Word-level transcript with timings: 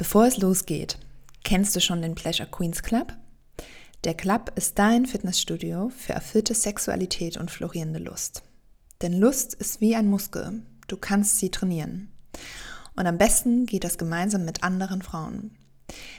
Bevor 0.00 0.24
es 0.24 0.38
losgeht, 0.38 0.98
kennst 1.44 1.76
du 1.76 1.80
schon 1.82 2.00
den 2.00 2.14
Pleasure 2.14 2.48
Queens 2.50 2.82
Club? 2.82 3.12
Der 4.04 4.14
Club 4.14 4.50
ist 4.56 4.78
dein 4.78 5.04
Fitnessstudio 5.04 5.90
für 5.90 6.14
erfüllte 6.14 6.54
Sexualität 6.54 7.36
und 7.36 7.50
florierende 7.50 7.98
Lust. 7.98 8.42
Denn 9.02 9.12
Lust 9.12 9.52
ist 9.52 9.82
wie 9.82 9.94
ein 9.94 10.08
Muskel, 10.08 10.62
du 10.88 10.96
kannst 10.96 11.38
sie 11.38 11.50
trainieren. 11.50 12.10
Und 12.96 13.06
am 13.06 13.18
besten 13.18 13.66
geht 13.66 13.84
das 13.84 13.98
gemeinsam 13.98 14.46
mit 14.46 14.62
anderen 14.62 15.02
Frauen. 15.02 15.50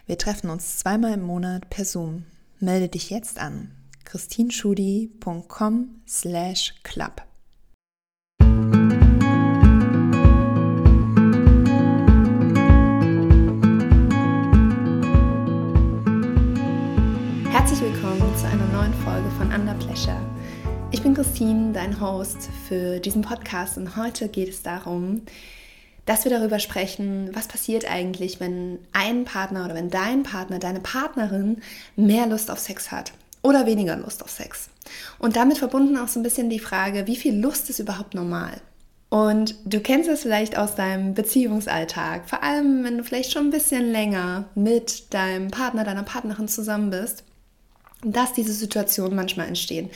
Wir 0.06 0.20
treffen 0.20 0.52
uns 0.52 0.78
zweimal 0.78 1.14
im 1.14 1.24
Monat 1.24 1.72
per 1.72 1.84
Zoom. 1.84 2.26
Melde 2.60 2.88
dich 2.88 3.10
jetzt 3.10 3.40
an. 3.40 3.72
christinschudi.com 4.06 6.02
slash 6.08 6.76
club 6.84 7.24
Ich 20.92 21.02
bin 21.02 21.16
Christine, 21.16 21.74
dein 21.74 22.00
Host 22.00 22.50
für 22.68 23.00
diesen 23.00 23.24
Podcast 23.24 23.76
und 23.76 23.96
heute 23.98 24.28
geht 24.28 24.50
es 24.50 24.62
darum, 24.62 25.24
dass 26.06 26.26
wir 26.26 26.32
darüber 26.32 26.60
sprechen, 26.60 27.32
was 27.34 27.48
passiert 27.48 27.90
eigentlich, 27.90 28.40
wenn 28.40 28.78
ein 28.94 29.26
Partner 29.26 29.66
oder 29.66 29.74
wenn 29.74 29.90
dein 29.90 30.22
Partner, 30.22 30.60
deine 30.60 30.80
Partnerin 30.80 31.62
mehr 31.96 32.28
Lust 32.28 32.52
auf 32.52 32.60
Sex 32.60 32.92
hat 32.92 33.14
oder 33.42 33.66
weniger 33.66 33.96
Lust 33.96 34.24
auf 34.24 34.30
Sex. 34.30 34.70
Und 35.18 35.36
damit 35.36 35.58
verbunden 35.58 35.98
auch 35.98 36.08
so 36.08 36.20
ein 36.20 36.24
bisschen 36.24 36.52
die 36.52 36.60
Frage, 36.60 37.08
wie 37.08 37.16
viel 37.16 37.36
Lust 37.36 37.68
ist 37.70 37.80
überhaupt 37.80 38.14
normal? 38.14 38.62
Und 39.10 39.56
du 39.66 39.80
kennst 39.80 40.08
es 40.08 40.22
vielleicht 40.22 40.58
aus 40.58 40.76
deinem 40.76 41.16
Beziehungsalltag, 41.16 42.30
vor 42.30 42.44
allem 42.44 42.84
wenn 42.84 42.98
du 42.98 43.04
vielleicht 43.04 43.32
schon 43.32 43.48
ein 43.48 43.52
bisschen 43.52 43.92
länger 43.92 44.46
mit 44.54 45.14
deinem 45.14 45.50
Partner, 45.50 45.84
deiner 45.84 46.04
Partnerin 46.04 46.48
zusammen 46.48 46.92
bist, 46.92 47.24
dass 48.04 48.34
diese 48.34 48.54
Situationen 48.54 49.16
manchmal 49.16 49.48
entstehen 49.48 49.90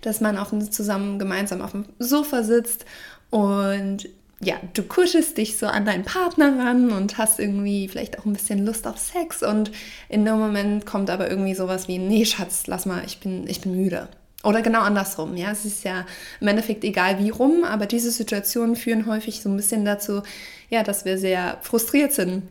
dass 0.00 0.20
man 0.20 0.38
auf 0.38 0.52
zusammen 0.70 1.18
gemeinsam 1.18 1.62
auf 1.62 1.72
dem 1.72 1.84
Sofa 1.98 2.42
sitzt 2.42 2.84
und 3.30 4.08
ja, 4.42 4.54
du 4.72 4.82
kuschelst 4.82 5.36
dich 5.36 5.58
so 5.58 5.66
an 5.66 5.84
deinen 5.84 6.04
Partner 6.04 6.58
ran 6.58 6.90
und 6.92 7.18
hast 7.18 7.38
irgendwie 7.38 7.88
vielleicht 7.88 8.18
auch 8.18 8.24
ein 8.24 8.32
bisschen 8.32 8.64
Lust 8.64 8.86
auf 8.86 8.96
Sex 8.96 9.42
und 9.42 9.70
in 10.08 10.24
dem 10.24 10.38
Moment 10.38 10.86
kommt 10.86 11.10
aber 11.10 11.30
irgendwie 11.30 11.54
sowas 11.54 11.88
wie, 11.88 11.98
nee, 11.98 12.24
Schatz, 12.24 12.66
lass 12.66 12.86
mal, 12.86 13.02
ich 13.04 13.20
bin, 13.20 13.46
ich 13.46 13.60
bin 13.60 13.76
müde. 13.76 14.08
Oder 14.42 14.62
genau 14.62 14.80
andersrum, 14.80 15.36
ja. 15.36 15.50
Es 15.50 15.66
ist 15.66 15.84
ja 15.84 16.06
im 16.40 16.48
Endeffekt 16.48 16.84
egal 16.84 17.18
wie 17.18 17.28
rum, 17.28 17.64
aber 17.64 17.84
diese 17.84 18.10
Situationen 18.10 18.76
führen 18.76 19.04
häufig 19.04 19.42
so 19.42 19.50
ein 19.50 19.56
bisschen 19.58 19.84
dazu, 19.84 20.22
ja, 20.70 20.82
dass 20.82 21.04
wir 21.04 21.18
sehr 21.18 21.58
frustriert 21.60 22.14
sind. 22.14 22.44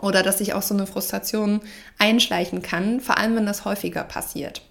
Oder 0.00 0.22
dass 0.22 0.38
sich 0.38 0.54
auch 0.54 0.62
so 0.62 0.74
eine 0.74 0.86
Frustration 0.86 1.60
einschleichen 1.98 2.62
kann, 2.62 3.00
vor 3.00 3.18
allem 3.18 3.36
wenn 3.36 3.46
das 3.46 3.64
häufiger 3.64 4.04
passiert. 4.04 4.62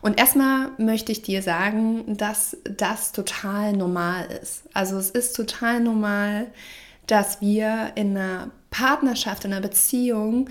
Und 0.00 0.18
erstmal 0.18 0.70
möchte 0.78 1.10
ich 1.12 1.22
dir 1.22 1.42
sagen, 1.42 2.16
dass 2.16 2.56
das 2.64 3.12
total 3.12 3.72
normal 3.72 4.26
ist. 4.40 4.62
Also 4.72 4.96
es 4.96 5.10
ist 5.10 5.34
total 5.34 5.80
normal, 5.80 6.46
dass 7.06 7.40
wir 7.40 7.92
in 7.96 8.16
einer 8.16 8.50
Partnerschaft, 8.70 9.44
in 9.44 9.52
einer 9.52 9.66
Beziehung 9.66 10.48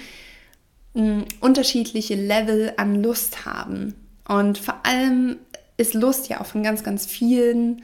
hm, 0.95 1.25
unterschiedliche 1.39 2.16
Level 2.16 2.73
an 2.78 3.02
Lust 3.02 3.45
haben. 3.45 3.95
Und 4.28 4.58
vor 4.58 4.86
allem 4.86 5.38
ist 5.78 5.94
Lust 5.94 6.28
ja 6.28 6.42
auch 6.42 6.48
von 6.48 6.64
ganz, 6.64 6.83
ganz 6.83 7.05
vielen 7.05 7.83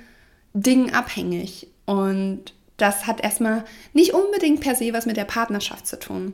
Dingen 0.53 0.93
abhängig. 0.93 1.67
Und 1.85 2.53
das 2.77 3.07
hat 3.07 3.23
erstmal 3.23 3.63
nicht 3.93 4.13
unbedingt 4.13 4.61
per 4.61 4.75
se 4.75 4.93
was 4.93 5.05
mit 5.05 5.17
der 5.17 5.25
Partnerschaft 5.25 5.87
zu 5.87 5.99
tun, 5.99 6.33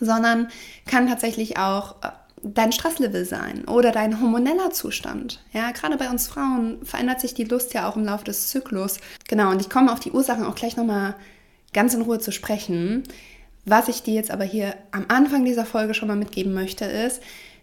sondern 0.00 0.48
kann 0.86 1.08
tatsächlich 1.08 1.58
auch 1.58 1.96
äh, 2.02 2.10
dein 2.42 2.72
Stresslevel 2.72 3.24
sein 3.24 3.64
oder 3.66 3.90
dein 3.90 4.20
hormoneller 4.20 4.70
Zustand. 4.70 5.42
Ja, 5.52 5.70
gerade 5.72 5.96
bei 5.96 6.08
uns 6.08 6.28
Frauen 6.28 6.84
verändert 6.84 7.20
sich 7.20 7.34
die 7.34 7.44
Lust 7.44 7.74
ja 7.74 7.88
auch 7.88 7.96
im 7.96 8.04
Laufe 8.04 8.24
des 8.24 8.48
Zyklus. 8.48 8.98
Genau, 9.28 9.50
und 9.50 9.60
ich 9.60 9.70
komme 9.70 9.92
auf 9.92 10.00
die 10.00 10.12
Ursachen 10.12 10.44
auch 10.44 10.54
gleich 10.54 10.76
nochmal 10.76 11.14
ganz 11.72 11.94
in 11.94 12.02
Ruhe 12.02 12.18
zu 12.18 12.32
sprechen. 12.32 13.04
Was 13.64 13.88
ich 13.88 14.02
dir 14.02 14.14
jetzt 14.14 14.30
aber 14.30 14.44
hier 14.44 14.74
am 14.92 15.06
Anfang 15.08 15.44
dieser 15.44 15.66
Folge 15.66 15.94
schon 15.94 16.08
mal 16.08 16.16
mitgeben 16.16 16.54
möchte, 16.54 16.84
ist, 16.84 17.20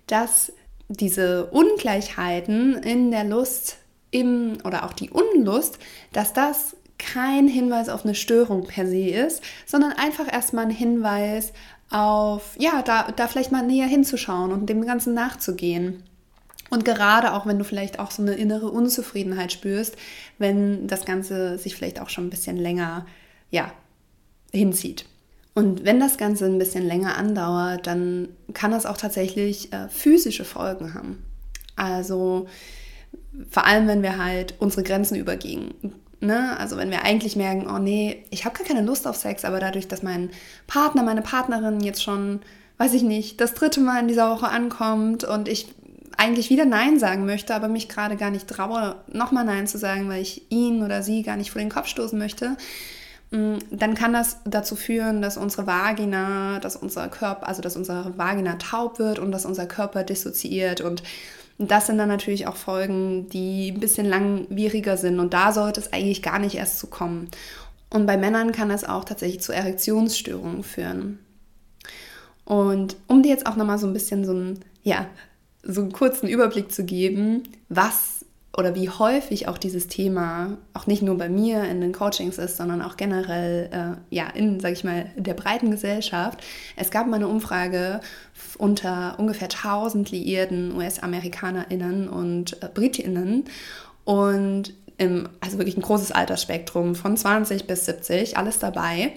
dass 0.08 0.52
diese 0.88 1.48
Ungleichheiten 1.48 2.76
in 2.76 3.10
der 3.12 3.24
Lust 3.24 3.78
im, 4.12 4.58
oder 4.64 4.86
auch 4.86 4.94
die 4.94 5.10
Unlust, 5.10 5.80
dass 6.12 6.34
das 6.34 6.76
kein 7.14 7.48
Hinweis 7.48 7.90
auf 7.90 8.04
eine 8.04 8.16
Störung 8.16 8.66
per 8.66 8.88
se 8.88 9.10
ist, 9.10 9.44
sondern 9.66 9.94
einfach 9.94 10.32
erstmal 10.32 10.66
ein 10.66 10.72
Hinweis 10.72 11.54
auf, 11.90 12.56
ja, 12.58 12.82
da, 12.82 13.12
da 13.16 13.28
vielleicht 13.28 13.52
mal 13.52 13.66
näher 13.66 13.88
hinzuschauen 13.88 14.52
und 14.52 14.68
dem 14.68 14.86
Ganzen 14.86 15.14
nachzugehen. 15.14 16.04
Und 16.70 16.84
gerade 16.84 17.34
auch, 17.34 17.46
wenn 17.46 17.60
du 17.60 17.64
vielleicht 17.64 18.00
auch 18.00 18.12
so 18.12 18.22
eine 18.22 18.34
innere 18.34 18.70
Unzufriedenheit 18.70 19.52
spürst, 19.52 19.96
wenn 20.40 20.88
das 20.88 21.06
Ganze 21.06 21.58
sich 21.58 21.76
vielleicht 21.76 22.02
auch 22.02 22.10
schon 22.10 22.26
ein 22.26 22.32
bisschen 22.32 22.58
länger, 22.58 23.06
ja, 23.52 23.72
hinzieht. 24.52 25.06
Und 25.54 25.86
wenn 25.86 26.00
das 26.00 26.18
Ganze 26.18 26.46
ein 26.46 26.58
bisschen 26.58 26.86
länger 26.86 27.18
andauert, 27.18 27.88
dann 27.88 28.30
kann 28.54 28.72
das 28.72 28.86
auch 28.86 28.98
tatsächlich 28.98 29.72
äh, 29.72 29.88
physische 29.90 30.44
Folgen 30.44 30.94
haben. 30.94 31.24
Also 31.76 32.48
vor 33.50 33.66
allem, 33.66 33.88
wenn 33.88 34.02
wir 34.02 34.18
halt 34.18 34.56
unsere 34.60 34.84
Grenzen 34.84 35.16
übergehen. 35.16 35.74
Ne? 36.22 36.58
Also 36.58 36.78
wenn 36.78 36.92
wir 36.92 37.04
eigentlich 37.04 37.36
merken, 37.36 37.68
oh 37.70 37.78
nee, 37.78 38.24
ich 38.30 38.46
habe 38.46 38.58
gar 38.58 38.66
keine 38.66 38.82
Lust 38.82 39.08
auf 39.08 39.16
Sex, 39.16 39.46
aber 39.46 39.60
dadurch, 39.60 39.88
dass 39.88 40.02
mein 40.02 40.30
Partner, 40.68 41.04
meine 41.04 41.22
Partnerin 41.22 41.82
jetzt 41.82 42.04
schon, 42.04 42.42
weiß 42.78 42.94
ich 42.94 43.04
nicht, 43.04 43.42
das 43.42 43.54
dritte 43.54 43.82
Mal 43.82 44.00
in 44.00 44.08
dieser 44.08 44.32
Woche 44.32 44.48
ankommt 44.48 45.24
und 45.24 45.48
ich 45.48 45.68
eigentlich 46.18 46.50
wieder 46.50 46.66
Nein 46.66 47.00
sagen 47.00 47.26
möchte, 47.26 47.54
aber 47.54 47.68
mich 47.68 47.90
gerade 47.90 48.16
gar 48.16 48.32
nicht 48.32 48.48
traue, 48.48 48.96
nochmal 49.12 49.46
Nein 49.46 49.68
zu 49.68 49.78
sagen, 49.78 50.10
weil 50.10 50.22
ich 50.22 50.50
ihn 50.50 50.84
oder 50.84 51.04
sie 51.04 51.24
gar 51.24 51.36
nicht 51.36 51.52
vor 51.52 51.62
den 51.62 51.70
Kopf 51.70 51.88
stoßen 51.88 52.18
möchte, 52.18 52.56
mm, 53.32 53.58
dann 53.72 53.96
kann 53.96 54.14
das 54.14 54.38
dazu 54.46 54.76
führen, 54.76 55.22
dass 55.22 55.38
unsere 55.38 55.68
Vagina, 55.68 56.60
dass 56.60 56.76
unser 56.76 57.08
Körper, 57.10 57.48
also 57.48 57.62
dass 57.62 57.76
unsere 57.76 58.18
Vagina 58.18 58.56
taub 58.56 59.00
wird 59.00 59.20
und 59.20 59.32
dass 59.32 59.46
unser 59.46 59.66
Körper 59.66 60.04
dissoziiert 60.04 60.82
und 60.82 61.04
und 61.58 61.72
das 61.72 61.88
sind 61.88 61.98
dann 61.98 62.10
natürlich 62.10 62.48
auch 62.48 62.58
Folgen, 62.58 63.30
die 63.30 63.72
ein 63.72 63.80
bisschen 63.80 64.06
langwieriger 64.06 64.98
sind. 64.98 65.20
Und 65.20 65.34
da 65.34 65.54
sollte 65.54 65.80
es 65.80 65.94
eigentlich 65.94 66.22
gar 66.22 66.40
nicht 66.40 66.56
erst 66.56 66.80
zu 66.80 66.88
kommen. 66.88 67.30
Und 67.90 68.06
bei 68.06 68.18
Männern 68.18 68.52
kann 68.52 68.70
das 68.70 68.84
auch 68.84 69.06
tatsächlich 69.06 69.42
zu 69.42 69.54
Erektionsstörungen 69.54 70.64
führen. 70.64 71.20
Und 72.44 72.98
um 73.08 73.24
dir 73.24 73.30
jetzt 73.30 73.48
auch 73.48 73.56
nochmal 73.56 73.78
so 73.78 73.88
ein 73.88 73.94
bisschen 73.94 74.26
so 74.26 74.32
einen, 74.32 74.60
ja, 74.84 75.08
so 75.64 75.82
einen 75.82 75.94
kurzen 75.94 76.28
Überblick 76.28 76.72
zu 76.72 76.84
geben, 76.84 77.44
was 77.70 78.15
oder 78.58 78.76
wie 78.76 78.90
häufig 78.90 79.48
auch 79.48 79.58
dieses 79.58 79.88
Thema 79.88 80.58
auch 80.74 80.88
nicht 80.88 81.02
nur 81.02 81.18
bei 81.18 81.28
mir 81.28 81.64
in 81.66 81.82
den 81.82 81.92
Coachings 81.92 82.38
ist, 82.38 82.58
sondern 82.58 82.82
auch 82.82 82.96
generell 82.96 83.70
äh, 83.72 84.16
ja 84.16 84.28
in, 84.30 84.60
sage 84.60 84.74
ich 84.74 84.84
mal, 84.84 85.12
der 85.18 85.34
breiten 85.34 85.72
Gesellschaft. 85.72 86.42
Es 86.76 86.90
gab 86.90 87.08
mal 87.08 87.18
eine 87.18 87.28
Umfrage 87.28 88.00
unter 88.58 89.20
ungefähr 89.20 89.50
1000 89.50 90.12
liierten 90.12 90.76
US-AmerikanerInnen 90.76 92.08
und 92.08 92.62
äh, 92.64 92.70
BritInnen 92.74 93.46
und 94.06 94.74
im, 94.98 95.28
also 95.42 95.58
wirklich 95.58 95.76
ein 95.76 95.82
großes 95.82 96.14
Altersspektrum 96.14 96.96
von 96.96 97.18
20 97.18 97.68
bis 97.68 97.86
70, 97.86 98.38
alles 98.38 98.60
dabei. 98.60 99.14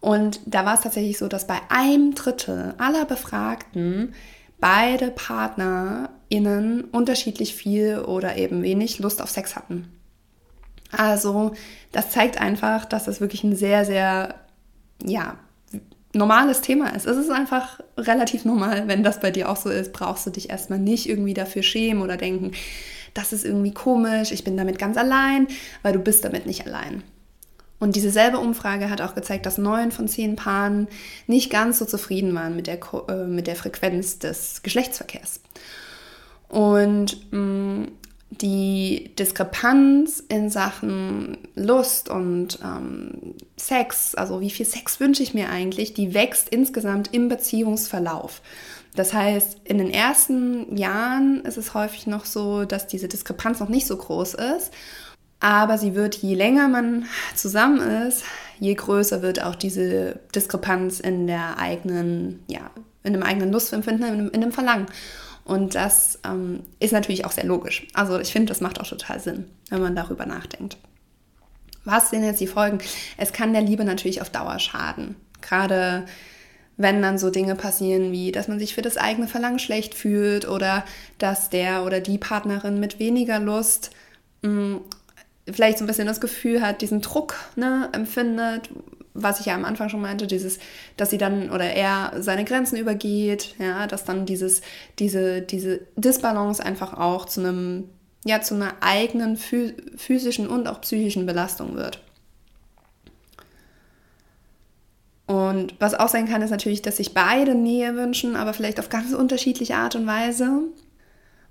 Und 0.00 0.40
da 0.46 0.64
war 0.64 0.74
es 0.74 0.82
tatsächlich 0.82 1.18
so, 1.18 1.26
dass 1.26 1.46
bei 1.46 1.58
einem 1.70 2.14
Drittel 2.14 2.74
aller 2.78 3.04
Befragten 3.04 4.14
beide 4.60 5.10
PartnerInnen 6.34 6.84
unterschiedlich 6.84 7.54
viel 7.54 7.98
oder 7.98 8.36
eben 8.36 8.62
wenig 8.62 8.98
Lust 8.98 9.22
auf 9.22 9.30
Sex 9.30 9.56
hatten. 9.56 9.88
Also, 10.90 11.54
das 11.92 12.10
zeigt 12.10 12.40
einfach, 12.40 12.84
dass 12.84 13.04
das 13.04 13.20
wirklich 13.20 13.44
ein 13.44 13.56
sehr, 13.56 13.84
sehr, 13.84 14.34
ja, 15.02 15.36
normales 16.12 16.60
Thema 16.60 16.94
ist. 16.94 17.06
Es 17.06 17.16
ist 17.16 17.30
einfach 17.30 17.80
relativ 17.98 18.44
normal, 18.44 18.86
wenn 18.86 19.02
das 19.02 19.18
bei 19.18 19.32
dir 19.32 19.50
auch 19.50 19.56
so 19.56 19.70
ist, 19.70 19.92
brauchst 19.92 20.26
du 20.26 20.30
dich 20.30 20.50
erstmal 20.50 20.78
nicht 20.78 21.08
irgendwie 21.08 21.34
dafür 21.34 21.64
schämen 21.64 22.02
oder 22.02 22.16
denken, 22.16 22.52
das 23.14 23.32
ist 23.32 23.44
irgendwie 23.44 23.74
komisch, 23.74 24.30
ich 24.30 24.44
bin 24.44 24.56
damit 24.56 24.78
ganz 24.78 24.96
allein, 24.96 25.48
weil 25.82 25.92
du 25.92 25.98
bist 25.98 26.24
damit 26.24 26.46
nicht 26.46 26.66
allein. 26.66 27.02
Und 27.80 27.96
diese 27.96 28.10
selbe 28.10 28.38
Umfrage 28.38 28.90
hat 28.90 29.00
auch 29.00 29.16
gezeigt, 29.16 29.46
dass 29.46 29.58
neun 29.58 29.90
von 29.90 30.06
zehn 30.06 30.36
Paaren 30.36 30.86
nicht 31.26 31.50
ganz 31.50 31.80
so 31.80 31.84
zufrieden 31.84 32.34
waren 32.34 32.54
mit 32.54 32.68
der, 32.68 32.78
äh, 33.08 33.26
mit 33.26 33.48
der 33.48 33.56
Frequenz 33.56 34.20
des 34.20 34.62
Geschlechtsverkehrs. 34.62 35.40
Und 36.54 37.32
mh, 37.32 37.38
mm, 37.38 37.88
die 38.30 39.12
Diskrepanz 39.18 40.22
in 40.28 40.50
Sachen 40.50 41.38
Lust 41.54 42.08
und 42.08 42.58
ähm, 42.64 43.34
Sex, 43.56 44.14
also 44.14 44.40
wie 44.40 44.50
viel 44.50 44.66
Sex 44.66 44.98
wünsche 44.98 45.22
ich 45.22 45.34
mir 45.34 45.50
eigentlich, 45.50 45.94
die 45.94 46.14
wächst 46.14 46.48
insgesamt 46.48 47.12
im 47.12 47.28
Beziehungsverlauf. 47.28 48.40
Das 48.96 49.12
heißt, 49.12 49.60
in 49.64 49.78
den 49.78 49.90
ersten 49.90 50.76
Jahren 50.76 51.42
ist 51.44 51.58
es 51.58 51.74
häufig 51.74 52.06
noch 52.06 52.24
so, 52.24 52.64
dass 52.64 52.86
diese 52.86 53.08
Diskrepanz 53.08 53.60
noch 53.60 53.68
nicht 53.68 53.86
so 53.86 53.96
groß 53.96 54.34
ist 54.34 54.72
Aber 55.40 55.76
sie 55.76 55.94
wird, 55.94 56.14
je 56.14 56.34
länger 56.34 56.68
man 56.68 57.04
zusammen 57.34 57.80
ist, 58.06 58.24
je 58.60 58.74
größer 58.74 59.20
wird 59.20 59.42
auch 59.42 59.56
diese 59.56 60.20
Diskrepanz 60.34 61.00
in 61.00 61.26
der 61.26 61.58
eigenen, 61.58 62.42
ja, 62.46 62.70
in 63.02 63.12
dem 63.12 63.22
eigenen 63.22 63.52
Lustempfinden, 63.52 64.06
in, 64.06 64.28
in 64.30 64.40
dem 64.40 64.52
Verlangen. 64.52 64.86
Und 65.44 65.74
das 65.74 66.18
ähm, 66.24 66.60
ist 66.80 66.92
natürlich 66.92 67.24
auch 67.24 67.32
sehr 67.32 67.44
logisch. 67.44 67.86
Also 67.92 68.18
ich 68.18 68.32
finde, 68.32 68.48
das 68.48 68.60
macht 68.60 68.80
auch 68.80 68.86
total 68.86 69.20
Sinn, 69.20 69.50
wenn 69.68 69.82
man 69.82 69.94
darüber 69.94 70.26
nachdenkt. 70.26 70.78
Was 71.84 72.10
sind 72.10 72.24
jetzt 72.24 72.40
die 72.40 72.46
Folgen? 72.46 72.78
Es 73.18 73.32
kann 73.32 73.52
der 73.52 73.62
Liebe 73.62 73.84
natürlich 73.84 74.22
auf 74.22 74.30
Dauer 74.30 74.58
schaden. 74.58 75.16
Gerade 75.42 76.06
wenn 76.76 77.02
dann 77.02 77.18
so 77.18 77.30
Dinge 77.30 77.54
passieren 77.54 78.10
wie, 78.10 78.32
dass 78.32 78.48
man 78.48 78.58
sich 78.58 78.74
für 78.74 78.82
das 78.82 78.96
eigene 78.96 79.28
Verlangen 79.28 79.58
schlecht 79.58 79.94
fühlt 79.94 80.48
oder 80.48 80.84
dass 81.18 81.50
der 81.50 81.84
oder 81.84 82.00
die 82.00 82.18
Partnerin 82.18 82.80
mit 82.80 82.98
weniger 82.98 83.38
Lust 83.38 83.90
mh, 84.42 84.50
mm, 84.50 84.80
vielleicht 85.52 85.78
so 85.78 85.84
ein 85.84 85.86
bisschen 85.86 86.06
das 86.06 86.20
Gefühl 86.20 86.62
hat, 86.62 86.80
diesen 86.80 87.00
Druck 87.00 87.36
ne, 87.54 87.90
empfindet, 87.92 88.70
was 89.14 89.38
ich 89.40 89.46
ja 89.46 89.54
am 89.54 89.64
Anfang 89.64 89.88
schon 89.88 90.00
meinte, 90.00 90.26
dieses, 90.26 90.58
dass 90.96 91.10
sie 91.10 91.18
dann 91.18 91.50
oder 91.50 91.72
er 91.72 92.12
seine 92.18 92.44
Grenzen 92.44 92.76
übergeht, 92.76 93.54
ja, 93.58 93.86
dass 93.86 94.04
dann 94.04 94.26
dieses, 94.26 94.60
diese, 94.98 95.40
diese 95.40 95.82
Disbalance 95.96 96.62
einfach 96.62 96.94
auch 96.94 97.24
zu 97.26 97.40
einem, 97.40 97.88
ja, 98.24 98.40
zu 98.40 98.54
einer 98.54 98.74
eigenen 98.80 99.36
physischen 99.36 100.48
und 100.48 100.66
auch 100.66 100.80
psychischen 100.80 101.26
Belastung 101.26 101.76
wird. 101.76 102.00
Und 105.26 105.74
was 105.80 105.94
auch 105.94 106.08
sein 106.08 106.28
kann, 106.28 106.42
ist 106.42 106.50
natürlich, 106.50 106.82
dass 106.82 106.98
sich 106.98 107.14
beide 107.14 107.54
Nähe 107.54 107.94
wünschen, 107.94 108.36
aber 108.36 108.52
vielleicht 108.52 108.78
auf 108.78 108.90
ganz 108.90 109.14
unterschiedliche 109.14 109.76
Art 109.76 109.94
und 109.94 110.06
Weise. 110.06 110.64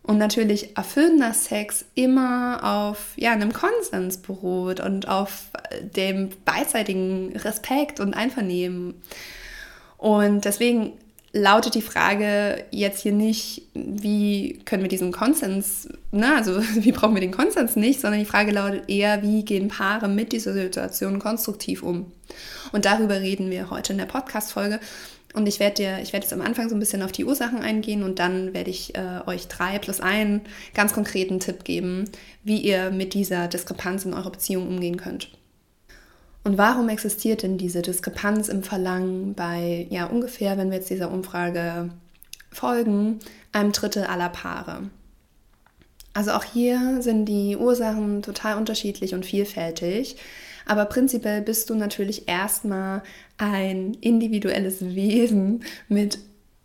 Und 0.03 0.17
natürlich 0.17 0.75
erfüllender 0.75 1.33
Sex 1.33 1.85
immer 1.95 2.59
auf 2.61 3.13
ja, 3.15 3.31
einem 3.31 3.53
Konsens 3.53 4.17
beruht 4.17 4.81
und 4.81 5.07
auf 5.07 5.45
dem 5.81 6.29
beidseitigen 6.44 7.35
Respekt 7.38 8.01
und 8.01 8.13
Einvernehmen. 8.13 8.95
Und 9.97 10.44
deswegen 10.44 10.91
lautet 11.33 11.73
die 11.73 11.81
Frage 11.81 12.63
jetzt 12.69 13.01
hier 13.01 13.11
nicht, 13.11 13.63
wie 13.73 14.59
können 14.65 14.83
wir 14.83 14.89
diesen 14.89 15.11
Konsens, 15.11 15.89
ne, 16.11 16.35
also 16.35 16.61
wie 16.75 16.91
brauchen 16.91 17.15
wir 17.15 17.21
den 17.21 17.31
Konsens 17.31 17.75
nicht, 17.75 18.00
sondern 18.00 18.19
die 18.19 18.25
Frage 18.25 18.51
lautet 18.51 18.88
eher, 18.88 19.23
wie 19.23 19.44
gehen 19.44 19.67
Paare 19.67 20.07
mit 20.07 20.31
dieser 20.31 20.53
Situation 20.53 21.17
konstruktiv 21.19 21.81
um. 21.81 22.11
Und 22.71 22.85
darüber 22.85 23.19
reden 23.19 23.50
wir 23.50 23.69
heute 23.71 23.94
in 23.94 24.00
der 24.00 24.05
Podcast-Folge. 24.05 24.79
Und 25.33 25.47
ich 25.47 25.59
werde 25.59 25.75
dir, 25.75 26.00
jetzt 26.00 26.33
am 26.33 26.41
Anfang 26.41 26.69
so 26.69 26.75
ein 26.75 26.80
bisschen 26.80 27.01
auf 27.01 27.12
die 27.12 27.25
Ursachen 27.25 27.59
eingehen 27.59 28.03
und 28.03 28.19
dann 28.19 28.53
werde 28.53 28.69
ich 28.69 28.95
äh, 28.95 29.21
euch 29.25 29.47
drei 29.47 29.80
plus 29.80 30.00
einen 30.00 30.41
ganz 30.75 30.94
konkreten 30.94 31.39
Tipp 31.39 31.63
geben, 31.63 32.06
wie 32.44 32.59
ihr 32.59 32.91
mit 32.91 33.15
dieser 33.15 33.47
Diskrepanz 33.47 34.06
in 34.06 34.13
eurer 34.13 34.31
Beziehung 34.31 34.68
umgehen 34.68 34.97
könnt. 34.97 35.30
Und 36.44 36.57
warum 36.57 36.89
existiert 36.89 37.41
denn 37.41 37.57
diese 37.57 37.81
Diskrepanz 37.81 38.47
im 38.50 38.63
Verlangen 38.63 39.33
bei, 39.33 39.88
ja, 39.89 40.06
ungefähr, 40.06 40.57
wenn 40.57 40.69
wir 40.69 40.77
jetzt 40.77 40.89
dieser 40.89 41.09
Umfrage 41.09 41.89
folgen, 42.51 43.19
einem 43.53 43.71
Drittel 43.71 44.03
aller 44.03 44.29
Paare? 44.29 44.89
Also 46.13 46.31
auch 46.31 46.44
hier 46.44 47.01
sind 47.01 47.25
die 47.25 47.57
Ursachen 47.57 48.21
total 48.21 48.57
unterschiedlich 48.57 49.15
und 49.15 49.25
vielfältig. 49.25 50.18
Aber 50.65 50.86
prinzipiell 50.86 51.42
bist 51.42 51.69
du 51.69 51.75
natürlich 51.75 52.27
erstmal 52.27 53.04
ein 53.38 53.95
individuelles 53.95 54.83
Wesen 54.95 55.63
mit 55.88 56.19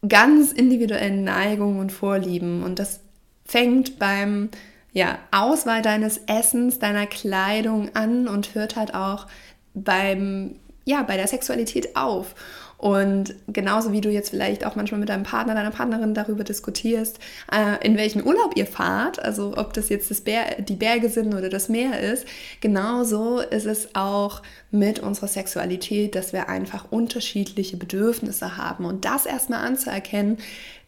ganz 0.07 0.53
individuellen 0.53 1.25
Neigungen 1.25 1.81
und 1.81 1.93
Vorlieben. 1.93 2.63
Und 2.63 2.79
das 2.79 3.01
fängt 3.45 3.99
beim 3.99 4.51
ja, 4.93 5.19
Auswahl 5.31 5.83
deines 5.83 6.19
Essens, 6.27 6.79
deiner 6.79 7.07
Kleidung 7.07 7.95
an 7.95 8.29
und 8.29 8.55
hört 8.55 8.77
halt 8.77 8.95
auch 8.95 9.27
beim, 9.75 10.57
ja, 10.85 11.03
bei 11.03 11.17
der 11.17 11.27
Sexualität 11.27 11.97
auf. 11.97 12.35
Und 12.79 13.35
genauso 13.49 13.91
wie 13.91 14.01
du 14.01 14.09
jetzt 14.09 14.31
vielleicht 14.31 14.65
auch 14.65 14.77
manchmal 14.77 15.01
mit 15.01 15.09
deinem 15.09 15.25
Partner, 15.25 15.57
deiner 15.57 15.73
Partnerin 15.73 16.15
darüber 16.15 16.45
diskutierst, 16.45 17.19
äh, 17.53 17.85
in 17.85 17.97
welchen 17.97 18.25
Urlaub 18.25 18.57
ihr 18.57 18.67
fahrt, 18.67 19.19
also 19.19 19.55
ob 19.57 19.73
das 19.73 19.89
jetzt 19.89 20.13
das 20.13 20.21
Ber 20.21 20.45
die 20.61 20.77
Berge 20.77 21.09
sind 21.09 21.35
oder 21.35 21.49
das 21.49 21.69
Meer 21.69 22.01
ist, 22.01 22.25
genauso 22.61 23.41
ist 23.41 23.67
es 23.67 23.97
auch 23.97 24.43
mit 24.71 25.01
unserer 25.01 25.27
Sexualität, 25.27 26.15
dass 26.15 26.33
wir 26.33 26.49
einfach 26.49 26.93
unterschiedliche 26.93 27.77
Bedürfnisse 27.77 28.57
haben. 28.57 28.85
Und 28.85 29.05
das 29.05 29.27
erstmal 29.27 29.67
anzuerkennen, 29.67 30.39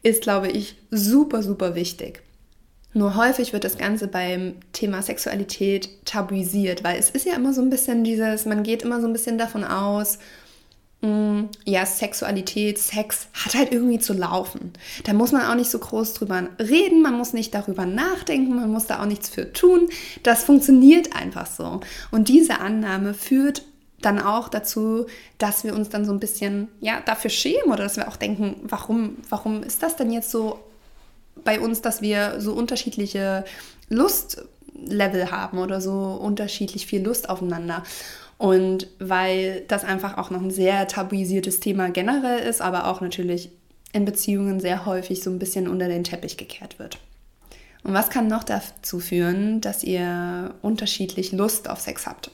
ist, 0.05 0.23
glaube 0.23 0.49
ich, 0.49 0.77
super, 0.93 1.43
super 1.43 1.75
wichtig. 1.75 2.23
Nur 2.93 3.17
häufig 3.17 3.53
wird 3.53 3.65
das 3.65 3.79
Ganze 3.79 4.07
beim 4.07 4.55
Thema 4.73 5.03
Sexualität 5.03 6.05
tabuisiert, 6.05 6.85
weil 6.85 6.99
es 6.99 7.11
ist 7.11 7.27
ja 7.27 7.35
immer 7.35 7.53
so 7.53 7.63
ein 7.63 7.71
bisschen 7.71 8.05
dieses, 8.05 8.47
man 8.47 8.63
geht 8.63 8.83
immer 8.83 9.01
so 9.01 9.09
ein 9.09 9.13
bisschen 9.13 9.39
davon 9.39 9.65
aus, 9.65 10.19
ja, 11.03 11.87
Sexualität, 11.87 12.79
Sex 12.79 13.29
hat 13.33 13.55
halt 13.55 13.73
irgendwie 13.73 13.99
zu 13.99 14.13
laufen. 14.13 14.73
Da 15.05 15.15
muss 15.15 15.33
man 15.33 15.47
auch 15.47 15.55
nicht 15.55 15.71
so 15.71 15.79
groß 15.79 16.13
drüber 16.13 16.49
reden, 16.59 17.01
man 17.01 17.15
muss 17.17 17.33
nicht 17.33 17.55
darüber 17.55 17.87
nachdenken, 17.87 18.55
man 18.55 18.71
muss 18.71 18.87
da 18.87 19.01
auch 19.01 19.07
nichts 19.07 19.31
für 19.31 19.51
tun. 19.53 19.89
Das 20.23 20.45
funktioniert 20.45 21.17
einfach 21.17 21.47
so. 21.47 21.81
Und 22.11 22.29
diese 22.29 22.61
Annahme 22.61 23.15
führt 23.15 23.63
dann 24.03 24.21
auch 24.21 24.49
dazu, 24.49 25.07
dass 25.39 25.65
wir 25.65 25.75
uns 25.75 25.89
dann 25.89 26.05
so 26.05 26.13
ein 26.13 26.21
bisschen 26.21 26.69
ja, 26.81 27.01
dafür 27.01 27.31
schämen 27.31 27.73
oder 27.73 27.85
dass 27.85 27.97
wir 27.97 28.09
auch 28.09 28.17
denken, 28.17 28.57
warum, 28.63 29.17
warum 29.29 29.63
ist 29.63 29.83
das 29.83 29.97
denn 29.97 30.11
jetzt 30.11 30.31
so 30.31 30.59
bei 31.45 31.61
uns, 31.61 31.81
dass 31.81 32.03
wir 32.03 32.41
so 32.41 32.53
unterschiedliche 32.53 33.45
Lustlevel 33.89 35.31
haben 35.31 35.59
oder 35.59 35.81
so 35.81 36.19
unterschiedlich 36.21 36.87
viel 36.87 37.03
Lust 37.03 37.31
aufeinander. 37.31 37.85
Und 38.41 38.87
weil 38.99 39.65
das 39.69 39.85
einfach 39.85 40.17
auch 40.17 40.31
noch 40.31 40.41
ein 40.41 40.51
sehr 40.51 40.89
tabuisiertes 40.89 41.61
Thema 41.61 41.91
generell 41.91 42.39
ist, 42.39 42.63
aber 42.63 42.87
auch 42.87 43.03
natürlich 43.03 43.51
in 43.93 44.07
Beziehungen 44.07 44.61
sehr 44.61 44.87
häufig 44.87 45.23
so 45.23 45.29
ein 45.29 45.39
bisschen 45.39 45.69
unter 45.69 45.89
den 45.89 46.05
Teppich 46.05 46.39
gekehrt 46.39 46.79
wird. 46.79 46.97
Und 47.85 47.93
was 47.93 48.09
kann 48.09 48.29
noch 48.29 48.43
dazu 48.43 48.99
führen, 48.99 49.61
dass 49.61 49.85
ihr 49.85 50.55
unterschiedlich 50.63 51.33
Lust 51.33 51.69
auf 51.69 51.81
Sex 51.81 52.07
habt? 52.07 52.31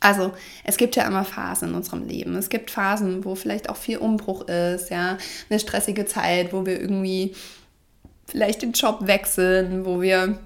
Also, 0.00 0.32
es 0.64 0.78
gibt 0.78 0.96
ja 0.96 1.06
immer 1.06 1.24
Phasen 1.24 1.68
in 1.68 1.74
unserem 1.76 2.08
Leben. 2.08 2.34
Es 2.34 2.48
gibt 2.48 2.72
Phasen, 2.72 3.24
wo 3.24 3.36
vielleicht 3.36 3.68
auch 3.68 3.76
viel 3.76 3.98
Umbruch 3.98 4.48
ist, 4.48 4.90
ja, 4.90 5.16
eine 5.48 5.60
stressige 5.60 6.06
Zeit, 6.06 6.52
wo 6.52 6.66
wir 6.66 6.80
irgendwie 6.80 7.36
vielleicht 8.26 8.62
den 8.62 8.72
Job 8.72 9.06
wechseln, 9.06 9.86
wo 9.86 10.02
wir 10.02 10.40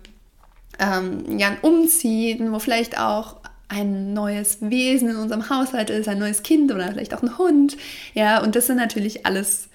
ähm, 0.79 1.39
ja 1.39 1.57
umziehen, 1.63 2.53
wo 2.53 2.59
vielleicht 2.59 3.01
auch 3.01 3.37
ein 3.69 4.15
neues 4.15 4.59
Wesen 4.61 5.11
in 5.11 5.17
unserem 5.17 5.51
Haushalt 5.51 5.91
ist, 5.91 6.09
ein 6.09 6.19
neues 6.19 6.43
Kind 6.43 6.73
oder 6.73 6.89
vielleicht 6.89 7.15
auch 7.15 7.23
ein 7.23 7.39
Hund. 7.39 7.77
Ja, 8.15 8.43
und 8.43 8.57
das 8.57 8.67
sind 8.67 8.77
natürlich 8.77 9.27
alles 9.27 9.69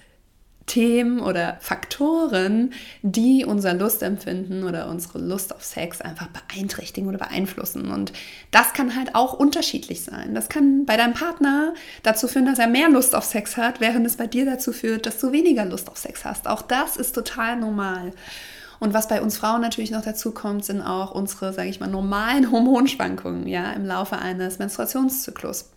Themen 0.66 1.20
oder 1.20 1.58
Faktoren, 1.60 2.72
die 3.02 3.44
unser 3.44 3.74
Lustempfinden 3.74 4.64
oder 4.64 4.88
unsere 4.88 5.18
Lust 5.18 5.54
auf 5.54 5.62
Sex 5.62 6.00
einfach 6.00 6.28
beeinträchtigen 6.28 7.08
oder 7.08 7.18
beeinflussen. 7.18 7.90
Und 7.90 8.12
das 8.50 8.72
kann 8.72 8.96
halt 8.96 9.14
auch 9.14 9.34
unterschiedlich 9.34 10.02
sein. 10.02 10.34
Das 10.34 10.48
kann 10.48 10.86
bei 10.86 10.96
deinem 10.96 11.12
Partner 11.12 11.74
dazu 12.02 12.28
führen, 12.28 12.46
dass 12.46 12.58
er 12.58 12.66
mehr 12.66 12.88
Lust 12.88 13.14
auf 13.14 13.24
Sex 13.24 13.56
hat, 13.56 13.80
während 13.80 14.06
es 14.06 14.16
bei 14.16 14.26
dir 14.26 14.46
dazu 14.46 14.72
führt, 14.72 15.04
dass 15.06 15.18
du 15.18 15.32
weniger 15.32 15.66
Lust 15.66 15.90
auf 15.90 15.98
Sex 15.98 16.24
hast. 16.24 16.48
Auch 16.48 16.62
das 16.62 16.96
ist 16.96 17.14
total 17.14 17.56
normal. 17.56 18.12
Und 18.80 18.94
was 18.94 19.08
bei 19.08 19.22
uns 19.22 19.36
Frauen 19.36 19.60
natürlich 19.60 19.90
noch 19.90 20.02
dazu 20.02 20.32
kommt, 20.32 20.64
sind 20.64 20.82
auch 20.82 21.12
unsere, 21.12 21.52
sage 21.52 21.68
ich 21.68 21.80
mal, 21.80 21.88
normalen 21.88 22.50
Hormonschwankungen 22.52 23.46
ja, 23.46 23.72
im 23.72 23.84
Laufe 23.84 24.18
eines 24.18 24.58
Menstruationszyklus. 24.58 25.70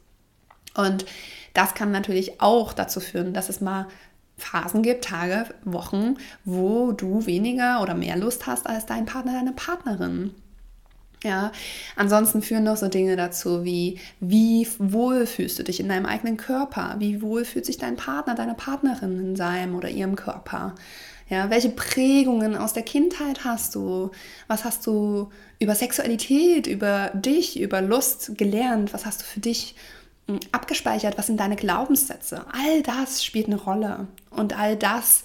Und 0.76 1.06
das 1.54 1.74
kann 1.74 1.92
natürlich 1.92 2.40
auch 2.40 2.74
dazu 2.74 3.00
führen, 3.00 3.34
dass 3.34 3.50
es 3.50 3.62
mal 3.62 3.88
Phasen 4.38 4.84
gibt, 4.84 5.06
Tage, 5.06 5.48
Wochen, 5.64 6.18
wo 6.46 6.92
du 6.92 7.26
weniger 7.26 7.82
oder 7.82 7.96
mehr 7.96 8.16
Lust 8.16 8.46
hast 8.46 8.68
als 8.68 8.86
dein 8.86 9.06
Partner, 9.06 9.34
deine 9.34 9.54
Partnerin. 9.54 10.36
Ja, 11.24 11.52
ansonsten 11.96 12.44
führen 12.44 12.64
noch 12.64 12.78
so 12.78 12.90
Dinge 12.90 13.16
dazu 13.16 13.64
wie, 13.66 14.00
wie 14.20 14.68
wohl 14.78 15.26
fühlst 15.26 15.58
du 15.58 15.64
dich 15.64 15.80
in 15.80 15.90
deinem 15.90 16.06
eigenen 16.06 16.38
Körper? 16.38 16.96
Wie 17.00 17.24
wohl 17.24 17.44
fühlt 17.44 17.66
sich 17.66 17.80
dein 17.80 17.96
Partner, 17.96 18.36
deine 18.36 18.54
Partnerin 18.54 19.20
in 19.20 19.36
seinem 19.36 19.76
oder 19.76 19.90
ihrem 19.90 20.16
Körper? 20.16 20.76
Ja, 21.30 21.50
welche 21.50 21.70
Prägungen 21.70 22.56
aus 22.56 22.74
der 22.74 22.84
Kindheit 22.84 23.44
hast 23.44 23.76
du? 23.76 24.12
Was 24.48 24.64
hast 24.64 24.88
du 24.88 25.30
über 25.60 25.76
Sexualität, 25.76 26.68
über 26.68 27.12
dich, 27.14 27.60
über 27.60 27.82
Lust 27.82 28.38
gelernt? 28.38 28.94
Was 28.94 29.06
hast 29.06 29.22
du 29.22 29.26
für 29.26 29.42
dich 29.42 29.76
hm, 30.28 30.40
abgespeichert? 30.54 31.18
Was 31.18 31.28
sind 31.28 31.40
deine 31.40 31.58
Glaubenssätze? 31.58 32.46
All 32.52 32.82
das 32.82 33.26
spielt 33.26 33.48
eine 33.48 33.58
Rolle. 33.58 34.08
Und 34.30 34.58
all 34.58 34.78
das 34.78 35.24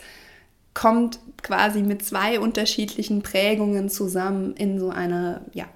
kommt 0.75 1.21
quasi 1.43 1.83
mit 1.83 2.05
zwei 2.05 2.41
unterschiedlichen 2.41 3.23
Prägungen 3.23 3.89
zusammen 3.89 4.55
in 4.55 4.81
so 4.81 4.91
eine 4.91 5.43
ja, 5.53 5.67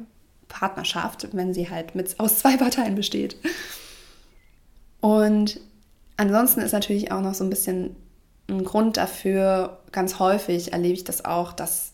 Partnerschaft, 0.49 1.29
wenn 1.33 1.55
sie 1.55 1.71
halt 1.71 1.95
mit, 1.95 2.19
aus 2.19 2.39
zwei 2.39 2.57
Parteien 2.57 2.97
besteht. 2.97 3.37
Und 5.01 5.61
ansonsten 6.17 6.63
ist 6.63 6.73
natürlich 6.73 7.13
auch 7.13 7.21
noch 7.21 7.35
so 7.35 7.45
ein 7.45 7.51
bisschen 7.51 7.95
ein 8.49 8.65
Grund 8.65 8.97
dafür, 8.97 9.79
ganz 9.93 10.19
häufig 10.19 10.73
erlebe 10.73 10.95
ich 10.95 11.05
das 11.05 11.25
auch, 11.25 11.53
dass 11.53 11.93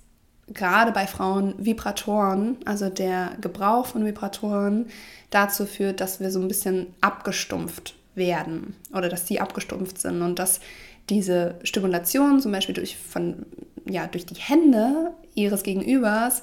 gerade 0.48 0.92
bei 0.92 1.06
Frauen 1.06 1.54
Vibratoren, 1.58 2.58
also 2.64 2.88
der 2.88 3.32
Gebrauch 3.40 3.86
von 3.86 4.04
Vibratoren, 4.04 4.86
dazu 5.30 5.66
führt, 5.66 6.00
dass 6.00 6.20
wir 6.20 6.30
so 6.30 6.40
ein 6.40 6.48
bisschen 6.48 6.88
abgestumpft 7.00 7.94
werden 8.14 8.76
oder 8.94 9.08
dass 9.08 9.24
die 9.24 9.40
abgestumpft 9.40 9.98
sind 9.98 10.20
und 10.20 10.38
dass 10.38 10.60
diese 11.08 11.56
Stimulation 11.62 12.40
zum 12.40 12.52
Beispiel 12.52 12.74
durch, 12.74 12.96
von, 12.96 13.46
ja, 13.86 14.06
durch 14.06 14.26
die 14.26 14.34
Hände 14.34 15.12
ihres 15.34 15.62
Gegenübers 15.62 16.42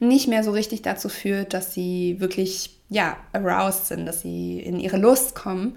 nicht 0.00 0.28
mehr 0.28 0.44
so 0.44 0.52
richtig 0.52 0.82
dazu 0.82 1.08
führt, 1.08 1.54
dass 1.54 1.74
sie 1.74 2.20
wirklich 2.20 2.78
ja, 2.88 3.16
aroused 3.32 3.86
sind, 3.86 4.06
dass 4.06 4.22
sie 4.22 4.60
in 4.60 4.78
ihre 4.78 4.96
Lust 4.96 5.34
kommen. 5.34 5.76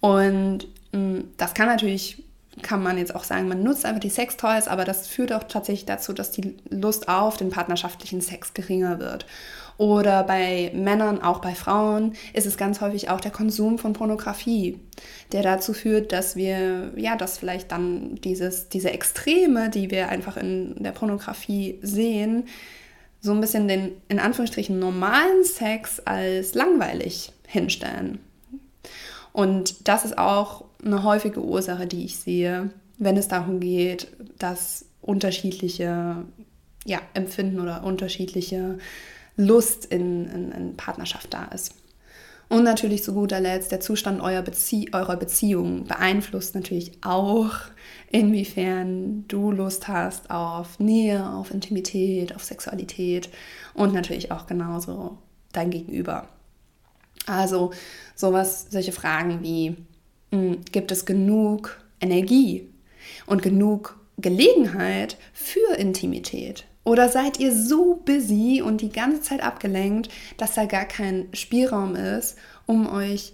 Und 0.00 0.68
mh, 0.92 0.98
mm, 0.98 1.24
das 1.36 1.54
kann 1.54 1.66
natürlich, 1.66 2.22
kann 2.62 2.82
man 2.82 2.98
jetzt 2.98 3.14
auch 3.14 3.24
sagen, 3.24 3.48
man 3.48 3.62
nutzt 3.62 3.84
einfach 3.84 4.00
die 4.00 4.10
Sextoys, 4.10 4.68
aber 4.68 4.84
das 4.84 5.08
führt 5.08 5.32
auch 5.32 5.44
tatsächlich 5.44 5.86
dazu, 5.86 6.12
dass 6.12 6.30
die 6.30 6.54
Lust 6.68 7.08
auf 7.08 7.36
den 7.36 7.50
partnerschaftlichen 7.50 8.20
Sex 8.20 8.54
geringer 8.54 8.98
wird. 8.98 9.26
Oder 9.76 10.22
bei 10.22 10.70
Männern, 10.72 11.20
auch 11.20 11.40
bei 11.40 11.54
Frauen, 11.54 12.14
ist 12.32 12.46
es 12.46 12.56
ganz 12.56 12.80
häufig 12.80 13.10
auch 13.10 13.20
der 13.20 13.32
Konsum 13.32 13.78
von 13.78 13.92
Pornografie, 13.92 14.78
der 15.32 15.42
dazu 15.42 15.72
führt, 15.72 16.12
dass 16.12 16.36
wir, 16.36 16.92
ja, 16.94 17.16
dass 17.16 17.38
vielleicht 17.38 17.72
dann 17.72 18.14
dieses, 18.16 18.68
diese 18.68 18.92
Extreme, 18.92 19.70
die 19.70 19.90
wir 19.90 20.10
einfach 20.10 20.36
in 20.36 20.76
der 20.80 20.92
Pornografie 20.92 21.78
sehen, 21.82 22.44
so 23.20 23.32
ein 23.32 23.40
bisschen 23.40 23.66
den, 23.66 23.92
in 24.08 24.20
Anführungsstrichen, 24.20 24.78
normalen 24.78 25.42
Sex 25.42 25.98
als 26.00 26.54
langweilig 26.54 27.32
hinstellen. 27.48 28.20
Und 29.32 29.88
das 29.88 30.04
ist 30.04 30.18
auch 30.18 30.64
eine 30.84 31.02
häufige 31.02 31.42
Ursache, 31.42 31.86
die 31.86 32.04
ich 32.04 32.16
sehe, 32.16 32.70
wenn 32.98 33.16
es 33.16 33.28
darum 33.28 33.60
geht, 33.60 34.08
dass 34.38 34.86
unterschiedliche 35.00 36.24
ja, 36.84 37.00
Empfinden 37.14 37.60
oder 37.60 37.84
unterschiedliche 37.84 38.78
Lust 39.36 39.86
in, 39.86 40.26
in, 40.26 40.52
in 40.52 40.76
Partnerschaft 40.76 41.32
da 41.32 41.46
ist. 41.46 41.74
Und 42.48 42.62
natürlich 42.62 43.02
zu 43.02 43.14
guter 43.14 43.40
Letzt, 43.40 43.72
der 43.72 43.80
Zustand 43.80 44.20
eurer, 44.20 44.42
Bezie 44.42 44.90
eurer 44.92 45.16
Beziehung 45.16 45.84
beeinflusst 45.84 46.54
natürlich 46.54 46.92
auch, 47.02 47.52
inwiefern 48.10 49.26
du 49.28 49.50
Lust 49.50 49.88
hast 49.88 50.30
auf 50.30 50.78
Nähe, 50.78 51.26
auf 51.26 51.50
Intimität, 51.50 52.34
auf 52.34 52.44
Sexualität 52.44 53.30
und 53.72 53.94
natürlich 53.94 54.30
auch 54.30 54.46
genauso 54.46 55.18
dein 55.52 55.70
Gegenüber. 55.70 56.28
Also 57.26 57.72
sowas, 58.14 58.66
solche 58.70 58.92
Fragen 58.92 59.42
wie, 59.42 59.76
gibt 60.72 60.92
es 60.92 61.06
genug 61.06 61.80
Energie 62.00 62.68
und 63.26 63.42
genug 63.42 63.98
Gelegenheit 64.18 65.16
für 65.32 65.76
Intimität? 65.76 66.64
Oder 66.84 67.08
seid 67.08 67.40
ihr 67.40 67.54
so 67.54 67.96
busy 68.04 68.62
und 68.62 68.82
die 68.82 68.90
ganze 68.90 69.22
Zeit 69.22 69.42
abgelenkt, 69.42 70.10
dass 70.36 70.54
da 70.54 70.66
gar 70.66 70.84
kein 70.84 71.28
Spielraum 71.32 71.96
ist, 71.96 72.36
um 72.66 72.86
euch 72.86 73.32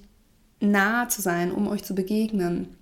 nah 0.60 1.08
zu 1.08 1.20
sein, 1.20 1.50
um 1.50 1.66
euch 1.66 1.82
zu 1.82 1.94
begegnen? 1.94 2.76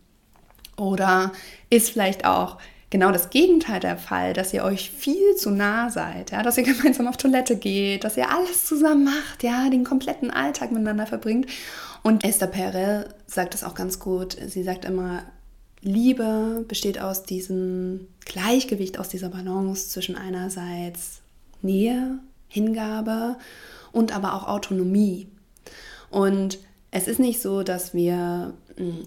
Oder 0.76 1.32
ist 1.70 1.90
vielleicht 1.90 2.26
auch 2.26 2.58
genau 2.90 3.12
das 3.12 3.30
Gegenteil 3.30 3.80
der 3.80 3.96
Fall, 3.96 4.32
dass 4.32 4.52
ihr 4.52 4.64
euch 4.64 4.90
viel 4.90 5.36
zu 5.36 5.50
nah 5.50 5.90
seid, 5.90 6.30
ja, 6.30 6.42
dass 6.42 6.58
ihr 6.58 6.64
gemeinsam 6.64 7.06
auf 7.06 7.16
Toilette 7.16 7.56
geht, 7.56 8.04
dass 8.04 8.16
ihr 8.16 8.30
alles 8.30 8.66
zusammen 8.66 9.04
macht, 9.04 9.42
ja, 9.42 9.68
den 9.70 9.84
kompletten 9.84 10.30
Alltag 10.30 10.72
miteinander 10.72 11.06
verbringt. 11.06 11.46
Und 12.02 12.24
Esther 12.24 12.46
Perel 12.46 13.08
sagt 13.26 13.54
das 13.54 13.64
auch 13.64 13.74
ganz 13.74 13.98
gut. 13.98 14.36
Sie 14.46 14.62
sagt 14.62 14.84
immer, 14.84 15.24
Liebe 15.80 16.64
besteht 16.66 17.00
aus 17.00 17.22
diesem 17.22 18.08
Gleichgewicht, 18.24 18.98
aus 18.98 19.08
dieser 19.08 19.28
Balance 19.28 19.88
zwischen 19.90 20.16
einerseits 20.16 21.20
Nähe, 21.62 22.18
Hingabe 22.48 23.36
und 23.92 24.14
aber 24.14 24.34
auch 24.34 24.48
Autonomie. 24.48 25.28
Und 26.10 26.58
es 26.90 27.06
ist 27.06 27.20
nicht 27.20 27.40
so, 27.42 27.62
dass 27.62 27.94
wir, 27.94 28.54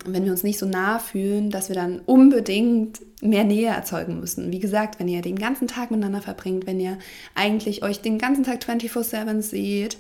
wenn 0.06 0.26
wir 0.26 0.32
uns 0.32 0.44
nicht 0.44 0.60
so 0.60 0.66
nah 0.66 1.00
fühlen, 1.00 1.50
dass 1.50 1.70
wir 1.70 1.76
dann 1.76 2.00
unbedingt 2.00 3.02
mehr 3.22 3.44
Nähe 3.44 3.70
erzeugen 3.70 4.20
müssen. 4.20 4.52
Wie 4.52 4.60
gesagt, 4.60 5.00
wenn 5.00 5.08
ihr 5.08 5.22
den 5.22 5.40
ganzen 5.40 5.68
Tag 5.68 5.92
miteinander 5.92 6.22
verbringt, 6.22 6.68
wenn 6.68 6.80
ihr 6.80 6.98
eigentlich 7.36 7.84
euch 7.84 8.02
den 8.02 8.18
ganzen 8.18 8.44
Tag 8.44 8.62
24/7 8.62 9.42
seht, 9.42 9.98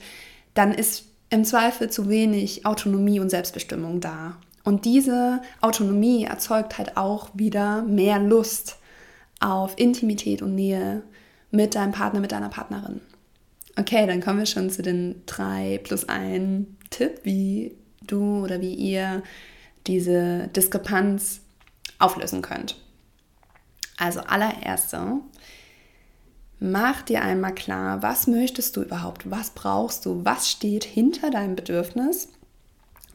dann 0.53 0.73
ist 0.73 1.05
im 1.29 1.45
Zweifel 1.45 1.89
zu 1.89 2.09
wenig 2.09 2.65
Autonomie 2.65 3.19
und 3.19 3.29
Selbstbestimmung 3.29 4.01
da. 4.01 4.37
Und 4.63 4.85
diese 4.85 5.41
Autonomie 5.61 6.25
erzeugt 6.25 6.77
halt 6.77 6.97
auch 6.97 7.29
wieder 7.33 7.83
mehr 7.83 8.19
Lust 8.19 8.77
auf 9.39 9.73
Intimität 9.77 10.41
und 10.41 10.55
Nähe 10.55 11.03
mit 11.49 11.75
deinem 11.75 11.93
Partner, 11.93 12.19
mit 12.19 12.31
deiner 12.31 12.49
Partnerin. 12.49 13.01
Okay, 13.77 14.05
dann 14.05 14.21
kommen 14.21 14.39
wir 14.39 14.45
schon 14.45 14.69
zu 14.69 14.81
den 14.81 15.21
drei 15.25 15.79
plus 15.83 16.07
ein 16.09 16.77
Tipp, 16.89 17.21
wie 17.23 17.73
du 18.05 18.43
oder 18.43 18.59
wie 18.61 18.73
ihr 18.73 19.23
diese 19.87 20.49
Diskrepanz 20.49 21.41
auflösen 21.99 22.41
könnt. 22.41 22.75
Also 23.97 24.21
allererste, 24.21 25.19
mach 26.59 27.01
dir 27.03 27.21
einmal 27.21 27.53
klar, 27.53 28.01
was 28.01 28.27
möchtest 28.27 28.75
du 28.75 28.83
überhaupt, 28.83 29.29
was 29.29 29.51
brauchst 29.51 30.05
du, 30.05 30.25
was 30.25 30.49
steht 30.49 30.83
hinter 30.83 31.29
deinem 31.29 31.55
Bedürfnis 31.55 32.29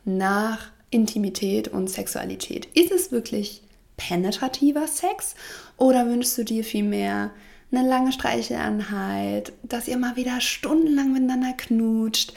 nach 0.04 0.70
Intimität 0.90 1.68
und 1.68 1.90
Sexualität. 1.90 2.66
Ist 2.74 2.92
es 2.92 3.10
wirklich 3.10 3.62
penetrativer 3.96 4.86
Sex 4.86 5.34
oder 5.76 6.06
wünschst 6.06 6.38
du 6.38 6.44
dir 6.44 6.64
vielmehr 6.64 7.32
eine 7.72 7.88
lange 7.88 8.12
Streicheleinheit, 8.12 9.52
dass 9.62 9.88
ihr 9.88 9.96
mal 9.96 10.16
wieder 10.16 10.40
stundenlang 10.40 11.12
miteinander 11.12 11.52
knutscht, 11.54 12.32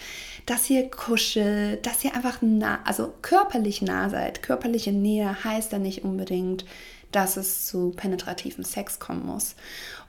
dass 0.50 0.68
ihr 0.70 0.90
kuschelt, 0.90 1.86
dass 1.86 2.04
ihr 2.04 2.16
einfach 2.16 2.42
nah, 2.42 2.80
also 2.84 3.14
körperlich 3.22 3.84
nah 3.84 4.10
seid. 4.10 4.42
Körperliche 4.42 4.92
Nähe 4.92 5.44
heißt 5.44 5.72
ja 5.74 5.78
nicht 5.78 6.04
unbedingt, 6.04 6.66
dass 7.12 7.38
es 7.38 7.68
zu 7.68 7.92
penetrativem 7.96 8.64
Sex 8.64 9.00
kommen 9.00 9.26
muss. 9.26 9.56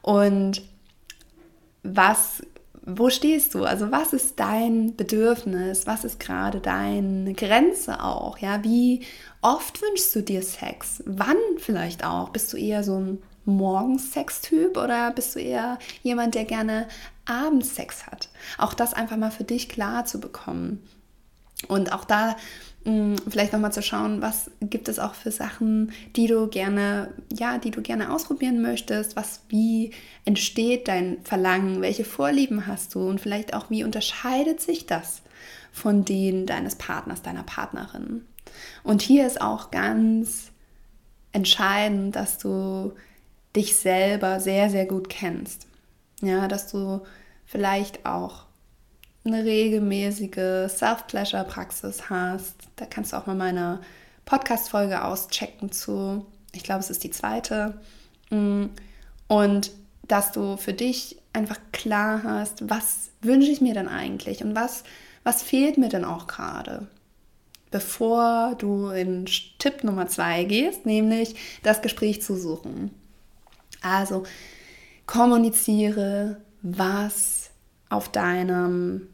Und 0.00 0.62
was 1.82 2.42
wo 2.82 3.10
stehst 3.10 3.54
du? 3.54 3.64
Also 3.64 3.92
was 3.92 4.14
ist 4.14 4.40
dein 4.40 4.96
Bedürfnis? 4.96 5.86
Was 5.86 6.04
ist 6.04 6.18
gerade 6.18 6.60
deine 6.60 7.34
Grenze 7.34 8.02
auch? 8.02 8.38
Ja, 8.38 8.64
wie 8.64 9.02
oft 9.42 9.82
wünschst 9.82 10.14
du 10.14 10.22
dir 10.22 10.42
Sex? 10.42 11.02
Wann 11.04 11.36
vielleicht 11.58 12.04
auch? 12.04 12.30
Bist 12.30 12.50
du 12.52 12.56
eher 12.56 12.82
so 12.82 12.98
ein 12.98 13.22
Morgensex-Typ 13.44 14.76
oder 14.76 15.10
bist 15.12 15.34
du 15.34 15.40
eher 15.40 15.78
jemand, 16.02 16.34
der 16.34 16.44
gerne 16.44 16.88
abends 17.24 17.74
Sex 17.74 18.06
hat? 18.06 18.28
Auch 18.58 18.74
das 18.74 18.94
einfach 18.94 19.16
mal 19.16 19.30
für 19.30 19.44
dich 19.44 19.68
klar 19.68 20.04
zu 20.04 20.20
bekommen. 20.20 20.82
Und 21.68 21.92
auch 21.92 22.04
da 22.04 22.36
Mm, 22.84 23.16
vielleicht 23.28 23.52
nochmal 23.52 23.72
zu 23.72 23.82
schauen, 23.82 24.22
was 24.22 24.50
gibt 24.62 24.88
es 24.88 24.98
auch 24.98 25.12
für 25.12 25.30
Sachen, 25.30 25.92
die 26.16 26.26
du 26.26 26.46
gerne, 26.48 27.12
ja, 27.30 27.58
die 27.58 27.70
du 27.70 27.82
gerne 27.82 28.10
ausprobieren 28.12 28.62
möchtest, 28.62 29.16
was, 29.16 29.42
wie 29.48 29.90
entsteht 30.24 30.88
dein 30.88 31.18
Verlangen, 31.22 31.82
welche 31.82 32.04
Vorlieben 32.04 32.66
hast 32.66 32.94
du 32.94 33.06
und 33.06 33.20
vielleicht 33.20 33.52
auch, 33.52 33.68
wie 33.68 33.84
unterscheidet 33.84 34.62
sich 34.62 34.86
das 34.86 35.20
von 35.72 36.04
denen 36.06 36.46
deines 36.46 36.76
Partners, 36.76 37.20
deiner 37.20 37.42
Partnerin. 37.42 38.24
Und 38.82 39.02
hier 39.02 39.26
ist 39.26 39.42
auch 39.42 39.70
ganz 39.70 40.50
entscheidend, 41.32 42.16
dass 42.16 42.38
du 42.38 42.92
dich 43.56 43.76
selber 43.76 44.40
sehr, 44.40 44.70
sehr 44.70 44.86
gut 44.86 45.08
kennst. 45.08 45.66
Ja, 46.20 46.48
dass 46.48 46.70
du 46.70 47.00
vielleicht 47.46 48.06
auch 48.06 48.44
eine 49.24 49.44
regelmäßige 49.44 50.68
Self-Pleasure-Praxis 50.68 52.08
hast. 52.08 52.54
Da 52.76 52.86
kannst 52.86 53.12
du 53.12 53.16
auch 53.16 53.26
mal 53.26 53.34
meine 53.34 53.80
Podcast-Folge 54.24 55.04
auschecken 55.04 55.72
zu. 55.72 56.24
Ich 56.52 56.62
glaube, 56.62 56.80
es 56.80 56.90
ist 56.90 57.04
die 57.04 57.10
zweite. 57.10 57.80
Mm. 58.30 58.66
Und 59.28 59.72
dass 60.08 60.32
du 60.32 60.56
für 60.56 60.72
dich 60.72 61.18
einfach 61.32 61.58
klar 61.72 62.22
hast, 62.24 62.68
was 62.68 63.10
wünsche 63.20 63.50
ich 63.50 63.60
mir 63.60 63.74
denn 63.74 63.88
eigentlich 63.88 64.42
und 64.42 64.56
was, 64.56 64.82
was 65.22 65.42
fehlt 65.42 65.78
mir 65.78 65.88
denn 65.88 66.04
auch 66.04 66.26
gerade. 66.26 66.88
Bevor 67.70 68.56
du 68.58 68.88
in 68.88 69.26
Tipp 69.58 69.84
Nummer 69.84 70.08
zwei 70.08 70.44
gehst, 70.44 70.86
nämlich 70.86 71.36
das 71.62 71.82
Gespräch 71.82 72.22
zu 72.22 72.36
suchen. 72.36 72.90
Also 73.82 74.24
kommuniziere, 75.06 76.40
was 76.62 77.50
auf 77.88 78.08
deinem 78.10 79.08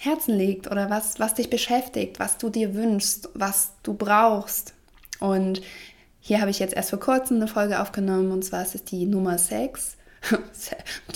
Herzen 0.00 0.36
liegt 0.36 0.70
oder 0.70 0.90
was, 0.90 1.18
was 1.18 1.34
dich 1.34 1.50
beschäftigt, 1.50 2.18
was 2.18 2.38
du 2.38 2.50
dir 2.50 2.74
wünschst, 2.74 3.30
was 3.34 3.72
du 3.82 3.94
brauchst. 3.94 4.74
Und 5.18 5.62
hier 6.20 6.40
habe 6.40 6.50
ich 6.50 6.58
jetzt 6.58 6.74
erst 6.74 6.90
vor 6.90 7.00
kurzem 7.00 7.36
eine 7.36 7.48
Folge 7.48 7.80
aufgenommen 7.80 8.30
und 8.30 8.44
zwar 8.44 8.62
ist 8.62 8.74
es 8.74 8.84
die 8.84 9.06
Nummer 9.06 9.38
6. 9.38 9.96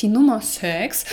Die 0.00 0.08
Nummer 0.08 0.42
6 0.42 1.06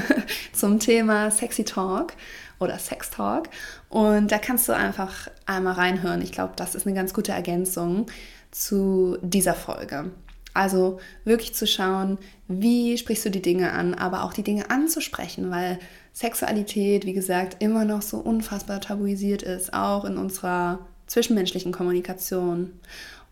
zum 0.52 0.80
Thema 0.80 1.30
Sexy 1.30 1.62
Talk 1.62 2.14
oder 2.58 2.76
Sex 2.80 3.10
Talk. 3.10 3.48
Und 3.88 4.32
da 4.32 4.38
kannst 4.38 4.68
du 4.68 4.72
einfach 4.72 5.28
einmal 5.46 5.74
reinhören. 5.74 6.22
Ich 6.22 6.32
glaube, 6.32 6.54
das 6.56 6.74
ist 6.74 6.88
eine 6.88 6.96
ganz 6.96 7.14
gute 7.14 7.30
Ergänzung 7.30 8.06
zu 8.50 9.16
dieser 9.22 9.54
Folge. 9.54 10.10
Also 10.56 10.98
wirklich 11.24 11.54
zu 11.54 11.66
schauen, 11.66 12.18
wie 12.48 12.96
sprichst 12.96 13.26
du 13.26 13.30
die 13.30 13.42
Dinge 13.42 13.72
an, 13.72 13.92
aber 13.94 14.24
auch 14.24 14.32
die 14.32 14.42
Dinge 14.42 14.70
anzusprechen, 14.70 15.50
weil 15.50 15.78
Sexualität, 16.14 17.04
wie 17.04 17.12
gesagt, 17.12 17.62
immer 17.62 17.84
noch 17.84 18.00
so 18.00 18.16
unfassbar 18.16 18.80
tabuisiert 18.80 19.42
ist, 19.42 19.74
auch 19.74 20.06
in 20.06 20.16
unserer 20.16 20.78
zwischenmenschlichen 21.06 21.72
Kommunikation, 21.72 22.72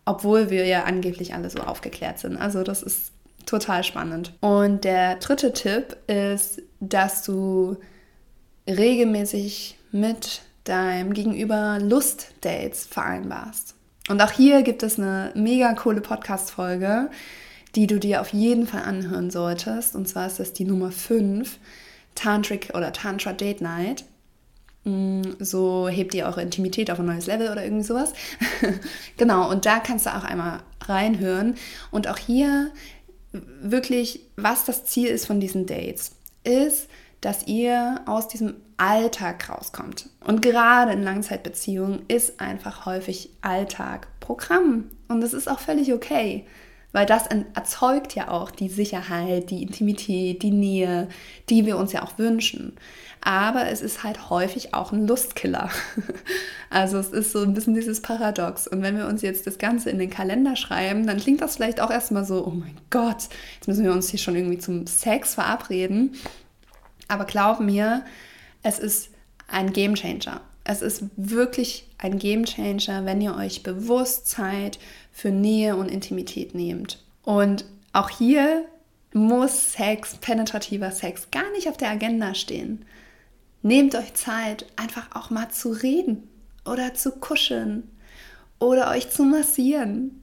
obwohl 0.04 0.50
wir 0.50 0.66
ja 0.66 0.84
angeblich 0.84 1.32
alle 1.32 1.48
so 1.48 1.60
aufgeklärt 1.60 2.18
sind. 2.18 2.36
Also 2.36 2.62
das 2.62 2.82
ist 2.82 3.12
total 3.46 3.84
spannend. 3.84 4.34
Und 4.40 4.84
der 4.84 5.16
dritte 5.16 5.54
Tipp 5.54 5.96
ist, 6.06 6.60
dass 6.80 7.22
du 7.22 7.78
regelmäßig 8.68 9.78
mit 9.92 10.42
deinem 10.64 11.14
Gegenüber 11.14 11.78
Lustdates 11.80 12.84
vereinbarst. 12.84 13.74
Und 14.08 14.20
auch 14.20 14.30
hier 14.30 14.62
gibt 14.62 14.82
es 14.82 14.98
eine 14.98 15.32
mega 15.34 15.72
coole 15.74 16.00
Podcast-Folge, 16.00 17.10
die 17.74 17.86
du 17.86 17.98
dir 17.98 18.20
auf 18.20 18.32
jeden 18.32 18.66
Fall 18.66 18.82
anhören 18.82 19.30
solltest. 19.30 19.96
Und 19.96 20.06
zwar 20.08 20.26
ist 20.26 20.38
das 20.38 20.52
die 20.52 20.64
Nummer 20.64 20.92
5, 20.92 21.58
Tantric 22.14 22.70
oder 22.74 22.92
Tantra 22.92 23.32
Date 23.32 23.62
Night. 23.62 24.04
Mm, 24.84 25.22
so 25.38 25.88
hebt 25.88 26.14
ihr 26.14 26.26
eure 26.26 26.42
Intimität 26.42 26.90
auf 26.90 27.00
ein 27.00 27.06
neues 27.06 27.26
Level 27.26 27.50
oder 27.50 27.64
irgendwie 27.64 27.84
sowas. 27.84 28.12
genau, 29.16 29.50
und 29.50 29.64
da 29.64 29.78
kannst 29.78 30.04
du 30.04 30.10
auch 30.10 30.24
einmal 30.24 30.60
reinhören. 30.82 31.54
Und 31.90 32.06
auch 32.06 32.18
hier 32.18 32.70
wirklich, 33.32 34.20
was 34.36 34.66
das 34.66 34.84
Ziel 34.84 35.08
ist 35.08 35.26
von 35.26 35.40
diesen 35.40 35.66
Dates, 35.66 36.12
ist, 36.44 36.88
dass 37.22 37.46
ihr 37.46 38.02
aus 38.04 38.28
diesem 38.28 38.56
Alltag 38.76 39.48
rauskommt. 39.48 40.08
Und 40.24 40.42
gerade 40.42 40.92
in 40.92 41.02
Langzeitbeziehungen 41.02 42.04
ist 42.08 42.40
einfach 42.40 42.86
häufig 42.86 43.30
Alltag 43.40 44.08
Programm. 44.20 44.90
Und 45.08 45.20
das 45.20 45.32
ist 45.32 45.48
auch 45.48 45.60
völlig 45.60 45.92
okay, 45.92 46.46
weil 46.92 47.06
das 47.06 47.26
erzeugt 47.54 48.14
ja 48.14 48.28
auch 48.28 48.50
die 48.50 48.68
Sicherheit, 48.68 49.50
die 49.50 49.62
Intimität, 49.62 50.42
die 50.42 50.52
Nähe, 50.52 51.08
die 51.50 51.66
wir 51.66 51.76
uns 51.76 51.92
ja 51.92 52.02
auch 52.02 52.18
wünschen. 52.18 52.76
Aber 53.20 53.68
es 53.68 53.80
ist 53.80 54.04
halt 54.04 54.28
häufig 54.30 54.74
auch 54.74 54.92
ein 54.92 55.06
Lustkiller. 55.06 55.70
Also 56.70 56.98
es 56.98 57.10
ist 57.10 57.30
so 57.30 57.40
ein 57.40 57.54
bisschen 57.54 57.74
dieses 57.74 58.02
Paradox. 58.02 58.66
Und 58.66 58.82
wenn 58.82 58.96
wir 58.96 59.06
uns 59.06 59.22
jetzt 59.22 59.46
das 59.46 59.58
Ganze 59.58 59.90
in 59.90 60.00
den 60.00 60.10
Kalender 60.10 60.56
schreiben, 60.56 61.06
dann 61.06 61.18
klingt 61.18 61.40
das 61.40 61.54
vielleicht 61.54 61.80
auch 61.80 61.90
erstmal 61.90 62.24
so, 62.24 62.44
oh 62.44 62.50
mein 62.50 62.76
Gott, 62.90 63.28
jetzt 63.54 63.68
müssen 63.68 63.84
wir 63.84 63.92
uns 63.92 64.08
hier 64.08 64.18
schon 64.18 64.34
irgendwie 64.34 64.58
zum 64.58 64.84
Sex 64.88 65.34
verabreden. 65.34 66.16
Aber 67.06 67.26
glaub 67.26 67.60
mir, 67.60 68.04
es 68.64 68.80
ist 68.80 69.10
ein 69.46 69.72
Game 69.72 69.94
Changer. 69.94 70.40
Es 70.64 70.82
ist 70.82 71.04
wirklich 71.16 71.88
ein 71.98 72.18
Game 72.18 72.44
Changer, 72.44 73.04
wenn 73.04 73.20
ihr 73.20 73.36
euch 73.36 73.62
bewusst 73.62 74.26
Zeit 74.26 74.78
für 75.12 75.28
Nähe 75.30 75.76
und 75.76 75.90
Intimität 75.90 76.54
nehmt. 76.54 77.04
Und 77.22 77.66
auch 77.92 78.08
hier 78.08 78.64
muss 79.12 79.74
Sex, 79.74 80.16
penetrativer 80.16 80.90
Sex, 80.90 81.30
gar 81.30 81.48
nicht 81.52 81.68
auf 81.68 81.76
der 81.76 81.90
Agenda 81.90 82.34
stehen. 82.34 82.84
Nehmt 83.62 83.94
euch 83.94 84.14
Zeit, 84.14 84.66
einfach 84.76 85.14
auch 85.14 85.30
mal 85.30 85.50
zu 85.50 85.70
reden 85.70 86.28
oder 86.64 86.94
zu 86.94 87.12
kuscheln 87.12 87.88
oder 88.58 88.90
euch 88.90 89.10
zu 89.10 89.24
massieren. 89.24 90.22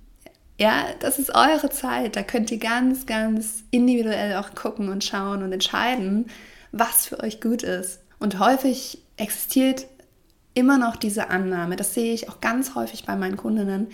Ja, 0.60 0.86
das 1.00 1.20
ist 1.20 1.34
eure 1.34 1.70
Zeit. 1.70 2.16
Da 2.16 2.24
könnt 2.24 2.52
ihr 2.52 2.60
ganz, 2.60 3.06
ganz 3.06 3.64
individuell 3.70 4.36
auch 4.36 4.56
gucken 4.56 4.90
und 4.90 5.04
schauen 5.04 5.44
und 5.44 5.54
entscheiden, 5.54 6.26
was 6.72 7.06
für 7.06 7.20
euch 7.20 7.40
gut 7.40 7.64
ist. 7.64 8.01
Und 8.22 8.38
häufig 8.38 9.00
existiert 9.18 9.88
immer 10.54 10.78
noch 10.78 10.96
diese 10.96 11.32
Annahme, 11.32 11.76
das 11.76 11.96
sehe 11.96 12.14
ich 12.14 12.30
auch 12.30 12.40
ganz 12.40 12.76
häufig 12.76 13.04
bei 13.04 13.16
meinen 13.16 13.36
Kundinnen, 13.36 13.88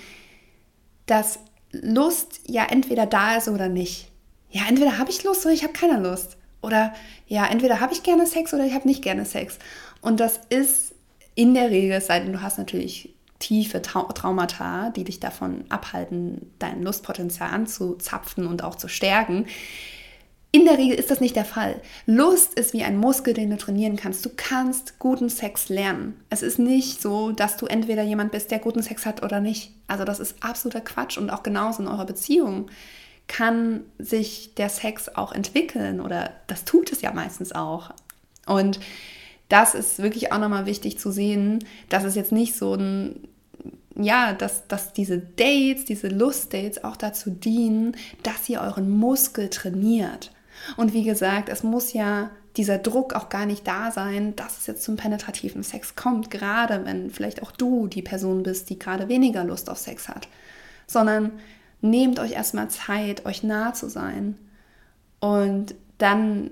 dass 1.06 1.40
Lust 1.72 2.42
ja 2.46 2.66
entweder 2.70 3.06
da 3.06 3.38
ist 3.38 3.48
oder 3.48 3.70
nicht. 3.70 4.12
Ja, 4.50 4.64
entweder 4.68 4.98
habe 4.98 5.12
ich 5.12 5.24
Lust 5.24 5.46
oder 5.46 5.54
ich 5.54 5.64
habe 5.64 5.72
keine 5.72 6.02
Lust. 6.02 6.36
Oder 6.62 6.94
ja, 7.28 7.46
entweder 7.46 7.80
habe 7.80 7.94
ich 7.94 8.04
gerne 8.04 8.28
Sex 8.28 8.54
oder 8.54 8.66
ich 8.66 8.74
habe 8.74 8.86
nicht 8.86 9.02
gerne 9.02 9.24
Sex. 9.24 9.60
Und 10.02 10.20
das 10.20 10.42
ist 10.50 10.94
in 11.36 11.54
der 11.54 11.70
Regel, 11.70 11.92
es 11.94 12.08
sei 12.08 12.20
denn, 12.20 12.34
du 12.34 12.42
hast 12.42 12.58
natürlich 12.58 13.16
tiefe 13.40 13.82
Traumata, 13.82 14.90
die 14.90 15.06
dich 15.06 15.22
davon 15.22 15.64
abhalten, 15.70 16.52
dein 16.60 16.84
Lustpotenzial 16.84 17.50
anzuzapfen 17.50 18.46
und 18.46 18.62
auch 18.62 18.76
zu 18.76 18.90
stärken, 18.90 19.46
in 20.52 20.66
der 20.66 20.78
Regel 20.78 20.98
ist 20.98 21.12
das 21.12 21.20
nicht 21.20 21.36
der 21.36 21.46
Fall. 21.46 21.82
Lust 22.06 22.54
ist 22.54 22.74
wie 22.74 22.84
ein 22.84 22.98
Muskel, 22.98 23.34
den 23.34 23.50
du 23.50 23.58
trainieren 23.58 23.98
kannst. 23.98 24.26
Du 24.26 24.30
kannst 24.36 24.98
guten 24.98 25.30
Sex 25.30 25.68
lernen. 25.70 26.20
Es 26.30 26.42
ist 26.42 26.58
nicht 26.58 27.02
so, 27.02 27.32
dass 27.32 27.58
du 27.58 27.66
entweder 27.66 28.04
jemand 28.04 28.32
bist, 28.32 28.50
der 28.50 28.60
guten 28.60 28.82
Sex 28.82 29.06
hat 29.06 29.24
oder 29.24 29.42
nicht. 29.42 29.72
Also 29.88 30.06
das 30.06 30.20
ist 30.20 30.42
absoluter 30.42 30.82
Quatsch 30.82 31.18
und 31.18 31.30
auch 31.30 31.44
genauso 31.44 31.84
in 31.84 31.90
eurer 31.90 32.06
Beziehung 32.06 32.70
kann 33.28 33.82
sich 34.00 34.54
der 34.56 34.70
Sex 34.70 35.10
auch 35.10 35.34
entwickeln 35.34 36.00
oder 36.00 36.32
das 36.48 36.64
tut 36.64 36.94
es 36.94 37.02
ja 37.02 37.12
meistens 37.12 37.52
auch. 37.52 37.92
Und 38.46 38.80
das 39.50 39.76
ist 39.76 40.00
wirklich 40.00 40.32
auch 40.32 40.40
nochmal 40.40 40.66
wichtig 40.66 40.98
zu 40.98 41.12
sehen, 41.12 41.64
dass 41.90 42.06
es 42.06 42.16
jetzt 42.16 42.32
nicht 42.32 42.56
so 42.56 42.74
ein 42.74 43.28
ja, 44.00 44.34
dass, 44.34 44.68
dass 44.68 44.94
diese 44.94 45.18
Dates, 45.18 45.86
diese 45.86 46.08
Lustdates 46.08 46.84
auch 46.84 46.98
dazu 46.98 47.32
dienen, 47.32 47.98
dass 48.22 48.48
ihr 48.48 48.62
euren 48.62 48.92
Muskel 48.92 49.50
trainiert. 49.50 50.32
Und 50.76 50.94
wie 50.94 51.04
gesagt, 51.04 51.50
es 51.50 51.64
muss 51.64 51.94
ja 51.94 52.30
dieser 52.58 52.78
Druck 52.80 53.14
auch 53.14 53.30
gar 53.30 53.46
nicht 53.46 53.68
da 53.68 53.92
sein, 53.92 54.36
dass 54.36 54.58
es 54.58 54.68
jetzt 54.68 54.84
zum 54.84 54.98
penetrativen 54.98 55.64
Sex 55.64 55.96
kommt, 55.96 56.32
gerade 56.32 56.86
wenn 56.86 57.12
vielleicht 57.12 57.44
auch 57.44 57.52
du 57.52 57.88
die 57.88 58.02
Person 58.02 58.44
bist, 58.44 58.70
die 58.70 58.80
gerade 58.80 59.10
weniger 59.10 59.44
Lust 59.44 59.70
auf 59.70 59.78
Sex 59.78 60.10
hat, 60.10 60.28
sondern 60.88 61.34
nehmt 61.82 62.20
euch 62.20 62.32
erstmal 62.32 62.70
Zeit, 62.70 63.26
euch 63.26 63.44
nah 63.44 63.74
zu 63.74 63.90
sein 63.90 64.38
und 65.20 65.76
dann 65.98 66.52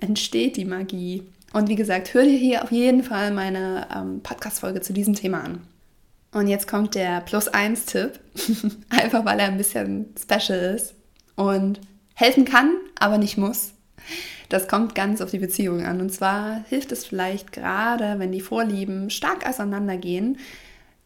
entsteht 0.00 0.56
die 0.56 0.64
Magie. 0.64 1.22
Und 1.52 1.68
wie 1.68 1.76
gesagt, 1.76 2.12
hör 2.12 2.24
dir 2.24 2.38
hier 2.38 2.64
auf 2.64 2.72
jeden 2.72 3.02
Fall 3.02 3.30
meine 3.30 3.86
ähm, 3.94 4.20
Podcast-Folge 4.22 4.80
zu 4.80 4.92
diesem 4.92 5.14
Thema 5.14 5.42
an. 5.42 5.60
Und 6.32 6.48
jetzt 6.48 6.68
kommt 6.68 6.94
der 6.94 7.20
Plus-1-Tipp, 7.22 8.20
einfach 8.90 9.24
weil 9.24 9.40
er 9.40 9.46
ein 9.46 9.56
bisschen 9.56 10.12
special 10.20 10.58
ist. 10.74 10.94
Und 11.34 11.80
helfen 12.16 12.46
kann, 12.46 12.76
aber 12.98 13.18
nicht 13.18 13.36
muss. 13.36 13.74
Das 14.48 14.68
kommt 14.68 14.94
ganz 14.94 15.20
auf 15.20 15.30
die 15.30 15.38
Beziehung 15.38 15.84
an. 15.84 16.00
Und 16.00 16.10
zwar 16.10 16.64
hilft 16.68 16.90
es 16.90 17.04
vielleicht 17.04 17.52
gerade, 17.52 18.18
wenn 18.18 18.32
die 18.32 18.40
Vorlieben 18.40 19.10
stark 19.10 19.46
auseinandergehen, 19.48 20.38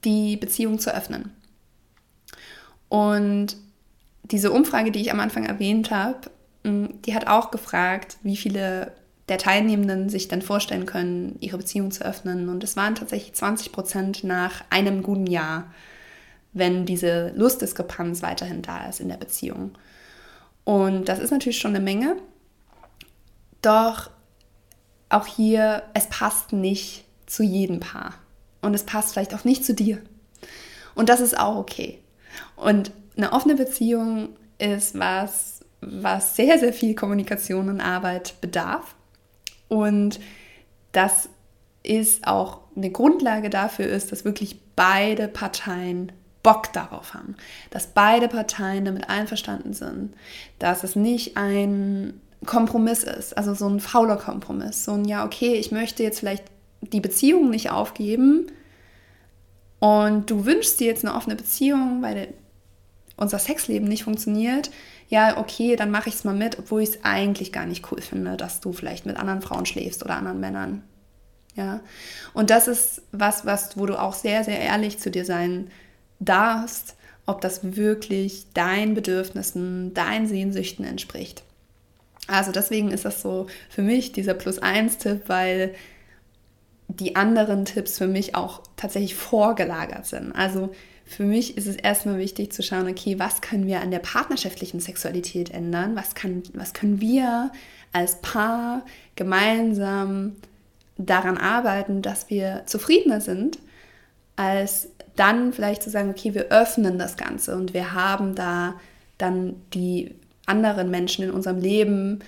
die 0.05 0.37
Beziehung 0.37 0.79
zu 0.79 0.95
öffnen. 0.95 1.33
Und 2.89 3.57
diese 4.23 4.53
Umfrage, 4.53 4.93
die 4.93 5.01
ich 5.01 5.13
am 5.13 5.21
Anfang 5.21 5.45
erwähnt 5.45 5.91
habe, 5.91 6.31
mm, 6.63 6.87
die 7.05 7.15
hat 7.15 7.27
auch 7.27 7.51
gefragt, 7.51 8.19
wie 8.23 8.37
viele 8.37 8.93
der 9.29 9.39
Teilnehmenden 9.39 10.09
sich 10.09 10.29
dann 10.29 10.43
vorstellen 10.43 10.87
können, 10.87 11.37
ihre 11.41 11.59
Beziehung 11.59 11.91
zu 11.91 12.05
öffnen. 12.05 12.49
Und 12.49 12.63
es 12.63 12.77
waren 12.77 12.95
tatsächlich 12.95 13.35
20 13.35 13.73
Prozent 13.73 14.25
nach 14.25 14.65
einem 14.71 15.03
guten 15.03 15.27
Jahr, 15.27 15.73
wenn 16.53 16.85
diese 16.87 17.33
Lustdiskrepanz 17.37 18.23
weiterhin 18.23 18.63
da 18.63 18.89
ist 18.89 19.01
in 19.01 19.09
der 19.09 19.17
Beziehung. 19.17 19.73
Und 20.71 21.07
das 21.07 21.19
ist 21.19 21.33
natürlich 21.33 21.59
schon 21.59 21.75
eine 21.75 21.85
Menge. 21.85 22.15
Doch 23.61 24.09
auch 25.09 25.27
hier, 25.27 25.83
es 25.95 26.07
passt 26.07 26.53
nicht 26.53 27.07
zu 27.27 27.43
jedem 27.43 27.81
Paar. 27.81 28.15
Und 28.63 28.75
es 28.75 28.85
passt 28.85 29.11
vielleicht 29.11 29.35
auch 29.35 29.43
nicht 29.43 29.65
zu 29.65 29.75
dir. 29.75 29.99
Und 30.95 31.09
das 31.09 31.19
ist 31.19 31.37
auch 31.37 31.57
okay. 31.57 31.99
Und 32.55 32.93
eine 33.17 33.33
offene 33.33 33.57
Beziehung 33.57 34.29
ist 34.59 34.97
was, 34.97 35.59
was 35.81 36.37
sehr, 36.37 36.57
sehr 36.61 36.73
viel 36.73 36.95
Kommunikation 36.95 37.69
und 37.69 37.81
Arbeit 37.81 38.41
bedarf. 38.41 38.95
Und 39.67 40.21
das 40.93 41.31
ist 41.83 42.29
auch 42.29 42.61
eine 42.77 42.93
Grundlage 42.93 43.51
dafür 43.51 43.87
ist, 43.87 44.13
dass 44.13 44.25
wirklich 44.25 44.61
beide 44.77 45.27
Parteien 45.27 46.13
Bock 46.43 46.73
darauf 46.73 47.15
haben, 47.15 47.37
dass 47.71 47.89
beide 47.89 48.29
Parteien 48.29 48.85
damit 48.85 49.09
einverstanden 49.11 49.75
sind, 49.75 50.15
dass 50.59 50.85
es 50.85 50.97
nicht 50.97 51.37
ein 51.37 52.21
Kompromiss 52.47 53.05
ist, 53.05 53.37
also 53.37 53.53
so 53.55 53.69
ein 53.69 53.81
fauler 53.81 54.17
Kompromiss, 54.17 54.85
so 54.85 54.93
ein 54.93 55.05
ja, 55.05 55.25
okay, 55.25 55.55
ich 55.55 55.73
möchte 55.73 56.03
jetzt 56.03 56.21
vielleicht 56.21 56.45
die 56.81 57.01
Beziehung 57.01 57.51
nicht 57.51 57.71
aufgeben 57.71 58.47
und 59.79 60.31
du 60.31 60.47
wünschst 60.47 60.81
dir 60.81 60.87
jetzt 60.87 61.05
eine 61.05 61.15
offene 61.15 61.37
Beziehung, 61.37 62.01
weil 62.01 62.33
unser 63.17 63.39
Sexleben 63.39 63.87
nicht 63.87 64.05
funktioniert, 64.05 64.71
ja, 65.09 65.37
okay, 65.37 65.77
dann 65.77 65.91
mache 65.91 66.09
ich 66.09 66.15
es 66.15 66.25
mal 66.25 66.35
mit, 66.35 66.59
obwohl 66.59 66.83
ich 66.83 66.91
es 66.91 67.05
eigentlich 67.05 67.53
gar 67.53 67.67
nicht 67.67 67.91
cool 67.93 68.01
finde, 68.01 68.37
dass 68.37 68.61
du 68.61 68.73
vielleicht 68.73 69.05
mit 69.05 69.17
anderen 69.17 69.43
Frauen 69.43 69.67
schläfst 69.67 70.03
oder 70.03 70.17
anderen 70.17 70.41
Männern. 70.41 70.83
Ja, 71.57 71.81
und 72.33 72.49
das 72.49 72.69
ist 72.69 73.03
was, 73.11 73.45
was, 73.45 73.77
wo 73.77 73.85
du 73.85 74.01
auch 74.01 74.15
sehr, 74.15 74.45
sehr 74.45 74.61
ehrlich 74.61 74.99
zu 74.99 75.11
dir 75.11 75.25
sein 75.25 75.71
darfst, 76.21 76.97
ob 77.27 77.41
das 77.41 77.77
wirklich 77.77 78.47
deinen 78.55 78.95
Bedürfnissen, 78.95 79.95
deinen 79.95 80.27
Sehnsüchten 80.27 80.85
entspricht. 80.85 81.43
Also 82.27 82.53
deswegen 82.53 82.91
ist 82.91 83.05
das 83.05 83.23
so 83.23 83.47
für 83.69 83.83
mich 83.83 84.13
dieser 84.13 84.35
Plus-1-Tipp, 84.35 85.23
weil 85.27 85.75
die 86.89 87.17
anderen 87.17 87.65
Tipps 87.65 87.99
für 87.99 88.07
mich 88.07 88.35
auch 88.35 88.63
tatsächlich 88.77 89.15
vorgelagert 89.15 90.07
sind. 90.07 90.33
Also 90.33 90.71
für 91.05 91.25
mich 91.25 91.57
ist 91.57 91.67
es 91.67 91.77
erstmal 91.77 92.19
wichtig 92.19 92.53
zu 92.53 92.63
schauen, 92.63 92.89
okay, 92.89 93.19
was 93.19 93.41
können 93.41 93.67
wir 93.67 93.81
an 93.81 93.91
der 93.91 93.99
partnerschaftlichen 93.99 94.81
Sexualität 94.81 95.51
ändern? 95.51 95.97
Was, 95.97 96.15
kann, 96.15 96.43
was 96.55 96.73
können 96.73 97.01
wir 97.01 97.51
als 97.93 98.21
Paar 98.21 98.85
gemeinsam 99.17 100.37
daran 100.99 101.37
arbeiten, 101.37 102.03
dass 102.03 102.31
wir 102.31 102.63
zufriedener 102.67 103.21
sind, 103.21 103.59
als 104.37 104.89
dann 105.21 105.53
vielleicht 105.53 105.83
zu 105.83 105.91
sagen, 105.91 106.09
okay, 106.09 106.33
wir 106.35 106.47
öffnen 106.47 106.99
das 106.99 107.19
Ganze 107.19 107.55
und 107.55 107.75
wir 107.75 107.93
haben 107.93 108.35
da 108.35 108.75
dann 109.19 109.57
die 109.75 110.15
anderen 110.47 110.91
Menschen 110.91 111.25
in 111.25 111.31
unserem 111.31 111.59
Leben, 111.61 112.21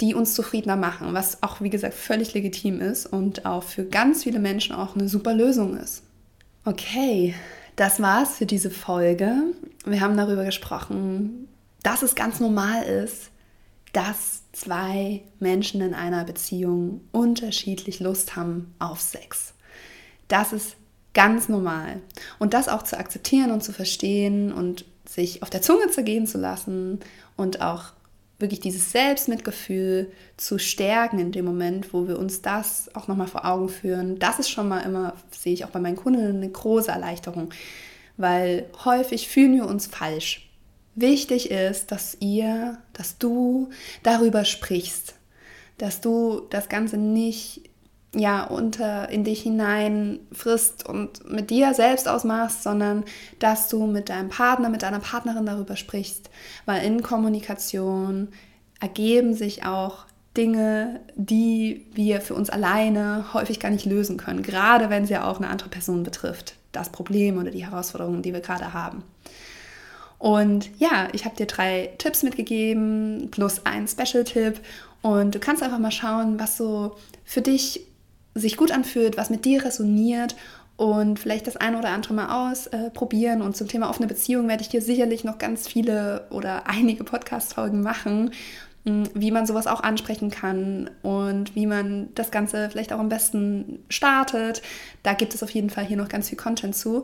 die 0.00 0.14
uns 0.14 0.32
zufriedener 0.34 0.76
machen, 0.76 1.12
was 1.12 1.42
auch, 1.42 1.60
wie 1.60 1.68
gesagt, 1.68 1.92
völlig 1.92 2.32
legitim 2.32 2.80
ist 2.80 3.04
und 3.04 3.44
auch 3.44 3.64
für 3.64 3.84
ganz 3.84 4.24
viele 4.24 4.38
Menschen 4.38 4.74
auch 4.74 4.96
eine 4.96 5.08
super 5.08 5.34
Lösung 5.34 5.76
ist. 5.76 6.02
Okay, 6.64 7.34
das 7.76 8.00
war's 8.00 8.36
für 8.36 8.46
diese 8.46 8.70
Folge. 8.70 9.34
Wir 9.84 10.00
haben 10.00 10.16
darüber 10.16 10.44
gesprochen, 10.44 11.48
dass 11.82 12.02
es 12.02 12.14
ganz 12.14 12.40
normal 12.40 12.82
ist, 12.84 13.30
dass 13.92 14.42
zwei 14.52 15.22
Menschen 15.38 15.82
in 15.82 15.94
einer 15.94 16.24
Beziehung 16.24 17.02
unterschiedlich 17.12 18.00
Lust 18.00 18.36
haben 18.36 18.74
auf 18.78 19.00
Sex. 19.00 19.52
Das 20.28 20.52
ist 20.52 20.76
ganz 21.14 21.48
normal. 21.48 22.00
Und 22.38 22.54
das 22.54 22.68
auch 22.68 22.82
zu 22.82 22.98
akzeptieren 22.98 23.50
und 23.50 23.62
zu 23.62 23.72
verstehen 23.72 24.52
und 24.52 24.84
sich 25.08 25.42
auf 25.42 25.50
der 25.50 25.62
Zunge 25.62 25.88
zergehen 25.90 26.26
zu 26.26 26.38
lassen 26.38 27.00
und 27.36 27.60
auch 27.60 27.92
wirklich 28.38 28.60
dieses 28.60 28.92
Selbstmitgefühl 28.92 30.12
zu 30.36 30.58
stärken 30.58 31.18
in 31.18 31.32
dem 31.32 31.44
Moment, 31.44 31.92
wo 31.92 32.06
wir 32.06 32.18
uns 32.18 32.40
das 32.40 32.94
auch 32.94 33.08
nochmal 33.08 33.26
vor 33.26 33.44
Augen 33.44 33.68
führen, 33.68 34.18
das 34.18 34.38
ist 34.38 34.50
schon 34.50 34.68
mal 34.68 34.80
immer, 34.80 35.14
sehe 35.30 35.52
ich 35.52 35.64
auch 35.64 35.70
bei 35.70 35.80
meinen 35.80 35.96
Kunden, 35.96 36.24
eine 36.24 36.48
große 36.48 36.90
Erleichterung, 36.90 37.50
weil 38.16 38.66
häufig 38.84 39.28
fühlen 39.28 39.54
wir 39.54 39.66
uns 39.66 39.86
falsch. 39.86 40.48
Wichtig 40.94 41.50
ist, 41.50 41.90
dass 41.90 42.16
ihr, 42.20 42.78
dass 42.92 43.18
du 43.18 43.70
darüber 44.02 44.44
sprichst, 44.44 45.14
dass 45.78 46.00
du 46.00 46.42
das 46.50 46.68
Ganze 46.68 46.96
nicht 46.96 47.68
ja 48.14 48.44
unter 48.44 49.10
in 49.10 49.24
dich 49.24 49.42
hinein 49.42 50.20
frisst 50.32 50.88
und 50.88 51.30
mit 51.30 51.50
dir 51.50 51.74
selbst 51.74 52.08
ausmachst, 52.08 52.62
sondern 52.62 53.04
dass 53.38 53.68
du 53.68 53.86
mit 53.86 54.08
deinem 54.08 54.30
Partner, 54.30 54.70
mit 54.70 54.82
deiner 54.82 55.00
Partnerin 55.00 55.46
darüber 55.46 55.76
sprichst, 55.76 56.30
weil 56.64 56.84
in 56.84 57.02
Kommunikation 57.02 58.28
ergeben 58.80 59.34
sich 59.34 59.64
auch 59.64 60.06
Dinge, 60.36 61.00
die 61.16 61.86
wir 61.92 62.20
für 62.20 62.34
uns 62.34 62.48
alleine 62.48 63.26
häufig 63.34 63.60
gar 63.60 63.70
nicht 63.70 63.84
lösen 63.84 64.16
können, 64.16 64.42
gerade 64.42 64.88
wenn 64.88 65.04
sie 65.04 65.14
ja 65.14 65.28
auch 65.28 65.38
eine 65.38 65.48
andere 65.48 65.68
Person 65.68 66.02
betrifft, 66.02 66.54
das 66.72 66.90
Problem 66.90 67.38
oder 67.38 67.50
die 67.50 67.66
Herausforderungen, 67.66 68.22
die 68.22 68.32
wir 68.32 68.40
gerade 68.40 68.72
haben. 68.72 69.02
Und 70.18 70.70
ja, 70.78 71.08
ich 71.12 71.24
habe 71.24 71.36
dir 71.36 71.46
drei 71.46 71.90
Tipps 71.98 72.22
mitgegeben, 72.22 73.28
plus 73.30 73.64
ein 73.64 73.86
Special-Tipp. 73.86 74.60
Und 75.00 75.34
du 75.34 75.38
kannst 75.38 75.62
einfach 75.62 75.78
mal 75.78 75.92
schauen, 75.92 76.40
was 76.40 76.56
so 76.56 76.96
für 77.24 77.40
dich 77.40 77.87
sich 78.38 78.56
gut 78.56 78.72
anfühlt, 78.72 79.16
was 79.16 79.30
mit 79.30 79.44
dir 79.44 79.64
resoniert 79.64 80.36
und 80.78 81.18
vielleicht 81.18 81.48
das 81.48 81.56
eine 81.56 81.76
oder 81.76 81.90
andere 81.90 82.14
mal 82.14 82.52
ausprobieren. 82.52 83.40
Äh, 83.40 83.44
und 83.44 83.56
zum 83.56 83.66
Thema 83.68 83.90
offene 83.90 84.06
Beziehung 84.06 84.48
werde 84.48 84.62
ich 84.62 84.68
dir 84.68 84.80
sicherlich 84.80 85.24
noch 85.24 85.38
ganz 85.38 85.66
viele 85.66 86.26
oder 86.30 86.66
einige 86.68 87.04
Podcast-Folgen 87.04 87.82
machen, 87.82 88.30
hm, 88.86 89.08
wie 89.12 89.32
man 89.32 89.44
sowas 89.44 89.66
auch 89.66 89.82
ansprechen 89.82 90.30
kann 90.30 90.88
und 91.02 91.56
wie 91.56 91.66
man 91.66 92.08
das 92.14 92.30
Ganze 92.30 92.70
vielleicht 92.70 92.92
auch 92.92 93.00
am 93.00 93.08
besten 93.08 93.80
startet. 93.88 94.62
Da 95.02 95.14
gibt 95.14 95.34
es 95.34 95.42
auf 95.42 95.50
jeden 95.50 95.68
Fall 95.68 95.84
hier 95.84 95.96
noch 95.96 96.08
ganz 96.08 96.28
viel 96.28 96.38
Content 96.38 96.76
zu. 96.76 97.02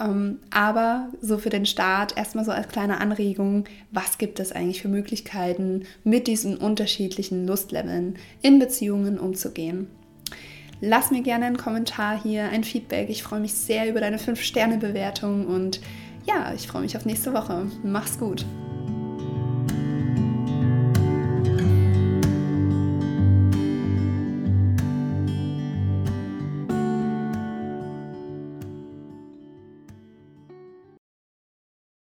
Ähm, 0.00 0.38
aber 0.50 1.10
so 1.20 1.36
für 1.36 1.50
den 1.50 1.66
Start 1.66 2.16
erstmal 2.16 2.46
so 2.46 2.50
als 2.50 2.68
kleine 2.68 2.98
Anregung, 2.98 3.64
was 3.90 4.16
gibt 4.16 4.40
es 4.40 4.52
eigentlich 4.52 4.80
für 4.80 4.88
Möglichkeiten, 4.88 5.84
mit 6.02 6.26
diesen 6.26 6.56
unterschiedlichen 6.56 7.46
Lustleveln 7.46 8.16
in 8.40 8.58
Beziehungen 8.58 9.18
umzugehen. 9.18 9.88
Lass 10.84 11.12
mir 11.12 11.22
gerne 11.22 11.46
einen 11.46 11.58
Kommentar 11.58 12.20
hier, 12.20 12.48
ein 12.48 12.64
Feedback. 12.64 13.08
Ich 13.08 13.22
freue 13.22 13.38
mich 13.38 13.54
sehr 13.54 13.88
über 13.88 14.00
deine 14.00 14.16
5-Sterne-Bewertung 14.16 15.46
und 15.46 15.80
ja, 16.26 16.52
ich 16.54 16.66
freue 16.66 16.82
mich 16.82 16.96
auf 16.96 17.04
nächste 17.04 17.32
Woche. 17.32 17.66
Mach's 17.84 18.18
gut. 18.18 18.44